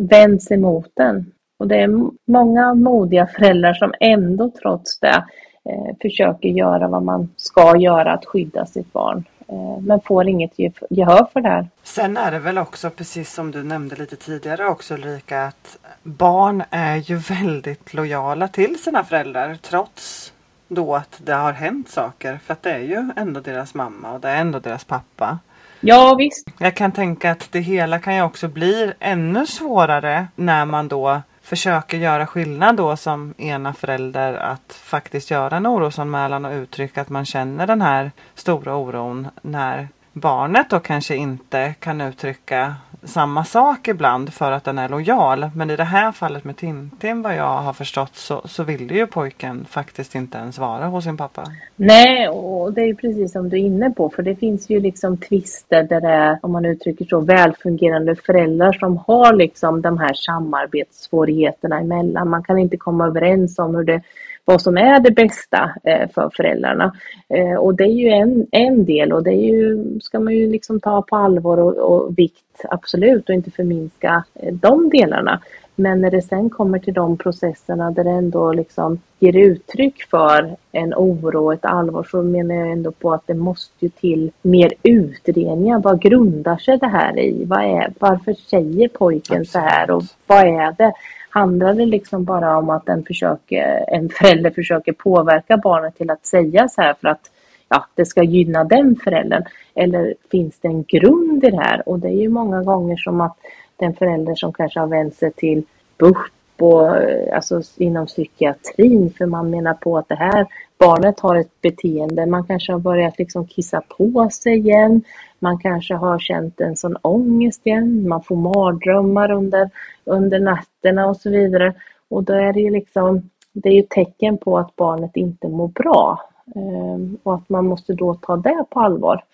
[0.00, 1.32] vänds emot en.
[1.58, 5.24] Och det är många modiga föräldrar som ändå trots det
[5.64, 9.24] eh, försöker göra vad man ska göra att skydda sitt barn.
[9.50, 10.52] Eh, men får inget
[10.90, 11.68] gehör för det här.
[11.82, 16.62] Sen är det väl också precis som du nämnde lite tidigare också Ulrika att barn
[16.70, 20.32] är ju väldigt lojala till sina föräldrar trots
[20.68, 22.38] då att det har hänt saker.
[22.44, 25.38] För att det är ju ändå deras mamma och det är ändå deras pappa.
[25.80, 26.48] Ja visst.
[26.58, 31.22] Jag kan tänka att det hela kan ju också bli ännu svårare när man då
[31.50, 37.08] försöker göra skillnad då som ena förälder att faktiskt göra en orosanmälan och uttrycka att
[37.08, 42.74] man känner den här stora oron när barnet då kanske inte kan uttrycka
[43.04, 45.50] samma sak ibland för att den är lojal.
[45.54, 49.06] Men i det här fallet med Tintin vad jag har förstått så, så ville ju
[49.06, 51.44] pojken faktiskt inte ens vara hos sin pappa.
[51.76, 55.16] Nej, och det är precis som du är inne på för det finns ju liksom
[55.16, 60.14] tvister där det är, om man uttrycker så, välfungerande föräldrar som har liksom de här
[60.14, 62.28] samarbetssvårigheterna emellan.
[62.28, 64.02] Man kan inte komma överens om hur det
[64.44, 66.94] vad som är det bästa eh, för föräldrarna.
[67.28, 70.50] Eh, och det är ju en, en del och det är ju, ska man ju
[70.50, 75.40] liksom ta på allvar och, och vikt, absolut, och inte förminska eh, de delarna.
[75.80, 80.56] Men när det sen kommer till de processerna där det ändå liksom ger uttryck för
[80.72, 84.30] en oro och ett allvar så menar jag ändå på att det måste ju till
[84.42, 85.78] mer utredningar.
[85.78, 87.44] Vad grundar sig det här i?
[87.44, 90.92] Vad är, varför säger pojken så här och vad är det?
[91.30, 96.26] Handlar det liksom bara om att en, försöker, en förälder försöker påverka barnet till att
[96.26, 97.30] säga så här för att
[97.70, 99.44] ja, det ska gynna den föräldern?
[99.74, 101.88] Eller finns det en grund i det här?
[101.88, 103.36] Och det är ju många gånger som att
[103.76, 105.62] den förälder som kanske har vänt sig till
[105.98, 106.16] BUP
[106.60, 110.46] och eh, alltså inom psykiatrin för man menar på att det här
[110.78, 115.02] barnet har ett beteende, man kanske har börjat liksom kissa på sig igen,
[115.38, 119.70] man kanske har känt en sån ångest igen, man får mardrömmar under,
[120.04, 121.74] under nätterna och så vidare.
[122.08, 125.68] Och då är det ju liksom, det är ju tecken på att barnet inte mår
[125.68, 126.29] bra.
[126.54, 129.24] Ehm, och att man måste då ta det på allvar.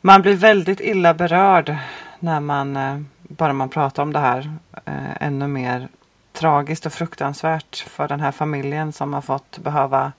[0.00, 1.76] Man blir väldigt illa berörd
[2.20, 4.50] när man, eh, bara man pratar om det här,
[4.84, 5.88] eh, ännu mer
[6.32, 10.12] tragiskt och fruktansvärt för den här familjen som har fått behöva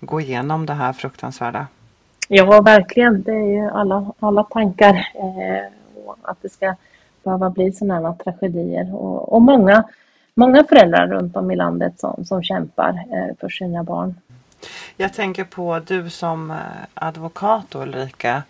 [0.00, 1.66] gå igenom det här fruktansvärda.
[2.28, 3.22] Ja, verkligen.
[3.22, 5.72] Det är ju alla, alla tankar eh,
[6.22, 6.74] att det ska
[7.24, 8.94] behöva bli sådana här tragedier.
[8.94, 9.84] Och, och, många,
[10.34, 13.04] många föräldrar runt om i landet som, som kämpar
[13.40, 14.14] för sina barn.
[14.96, 16.56] Jag tänker på du som eh,
[16.94, 18.42] advokat Ulrika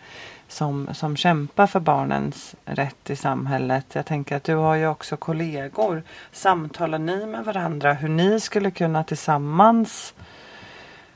[0.48, 3.86] som, som kämpar för barnens rätt i samhället.
[3.92, 6.02] Jag tänker att du har ju också kollegor.
[6.32, 10.14] Samtalar ni med varandra hur ni skulle kunna tillsammans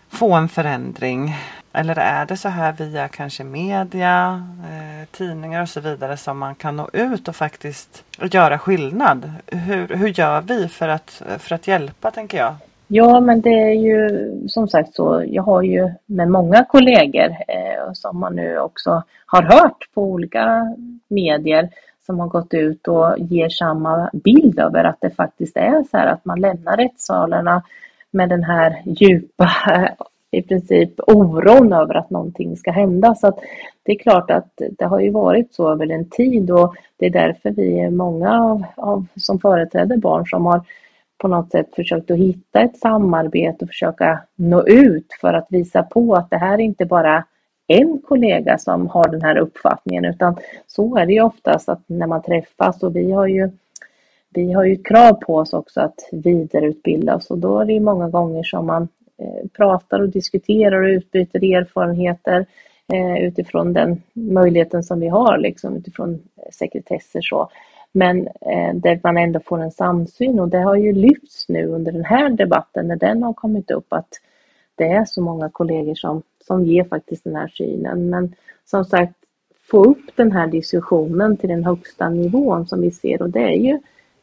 [0.08, 1.36] få en förändring?
[1.72, 6.54] Eller är det så här via kanske media, eh, tidningar och så vidare som man
[6.54, 9.32] kan nå ut och faktiskt göra skillnad?
[9.46, 12.54] Hur, hur gör vi för att, för att hjälpa tänker jag?
[12.90, 15.24] Ja, men det är ju som sagt så.
[15.26, 20.76] Jag har ju med många kollegor eh, som man nu också har hört på olika
[21.08, 21.68] medier
[22.06, 26.06] som har gått ut och ger samma bild över att det faktiskt är så här
[26.06, 27.62] att man lämnar rättssalarna
[28.10, 29.50] med den här djupa
[30.30, 33.14] i princip oron över att någonting ska hända.
[33.14, 33.38] Så att
[33.82, 37.10] det är klart att det har ju varit så över en tid och det är
[37.10, 40.60] därför vi är många av, av som företräder barn som har
[41.18, 45.82] på något sätt försökt att hitta ett samarbete och försöka nå ut för att visa
[45.82, 47.24] på att det här är inte bara
[47.66, 52.06] en kollega som har den här uppfattningen utan så är det ju oftast att när
[52.06, 53.50] man träffas och vi har ju
[54.30, 58.08] vi har ju krav på oss också att vidareutbilda oss och då är det många
[58.08, 58.88] gånger som man
[59.18, 62.46] eh, pratar och diskuterar och utbyter erfarenheter
[62.92, 67.50] eh, utifrån den möjligheten som vi har liksom utifrån sekretesser så.
[67.98, 71.92] Men eh, där man ändå får en samsyn och det har ju lyfts nu under
[71.92, 74.08] den här debatten när den har kommit upp att
[74.74, 78.10] det är så många kollegor som, som ger faktiskt den här synen.
[78.10, 78.34] Men
[78.64, 79.14] som sagt,
[79.70, 83.56] få upp den här diskussionen till den högsta nivån som vi ser och det är
[83.56, 83.78] ju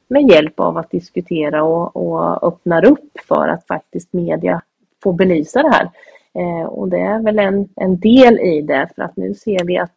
[0.08, 4.62] med hjälp av att diskutera och, och öppnar upp för att faktiskt media
[5.04, 5.90] får belysa det här.
[6.34, 9.78] Eh, och det är väl en, en del i det för att nu ser vi
[9.78, 9.96] att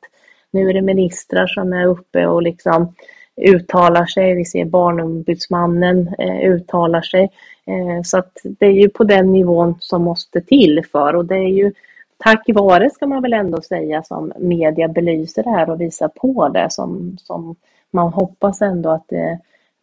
[0.50, 2.94] nu är det ministrar som är uppe och liksom
[3.40, 4.34] uttalar sig.
[4.34, 7.30] Vi ser Barnombudsmannen eh, uttalar sig.
[7.66, 11.36] Eh, så att det är ju på den nivån som måste till för och det
[11.36, 11.72] är ju
[12.18, 16.48] tack vare ska man väl ändå säga som media belyser det här och visar på
[16.48, 17.56] det som, som
[17.90, 19.38] man hoppas ändå att det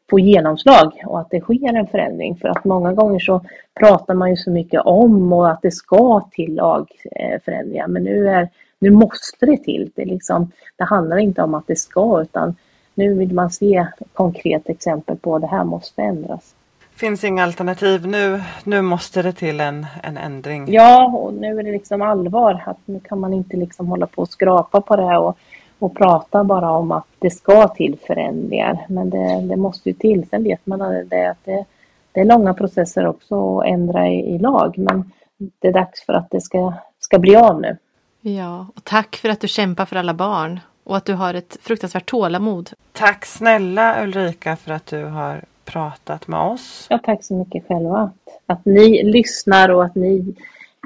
[0.09, 2.35] får genomslag och att det sker en förändring.
[2.35, 3.41] För att många gånger så
[3.79, 7.85] pratar man ju så mycket om och att det ska till lagförändringar.
[7.85, 8.49] Eh, Men nu, är,
[8.79, 9.91] nu måste det till.
[9.95, 12.55] Det, liksom, det handlar inte om att det ska utan
[12.95, 16.55] nu vill man se konkret exempel på att det här måste ändras.
[16.95, 18.07] Finns inga alternativ.
[18.07, 20.73] Nu, nu måste det till en, en ändring.
[20.73, 22.63] Ja, och nu är det liksom allvar.
[22.65, 25.37] Att nu kan man inte liksom hålla på och skrapa på det här och,
[25.79, 28.85] och prata bara om att det ska till förändringar.
[28.89, 30.27] Men det, det måste ju till.
[30.29, 31.65] Sen vet man att det, att det,
[32.11, 34.77] det är långa processer också att ändra i, i lag.
[34.77, 37.77] Men det är dags för att det ska, ska bli av nu.
[38.21, 41.57] Ja, och tack för att du kämpar för alla barn och att du har ett
[41.61, 42.69] fruktansvärt tålamod.
[42.91, 46.87] Tack snälla Ulrika för att du har pratat med oss.
[46.89, 47.97] Ja, tack så mycket själva.
[47.97, 50.35] Att, att ni lyssnar och att ni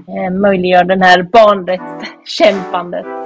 [0.08, 3.18] eh, möjliggör den här barnrättskämpandet.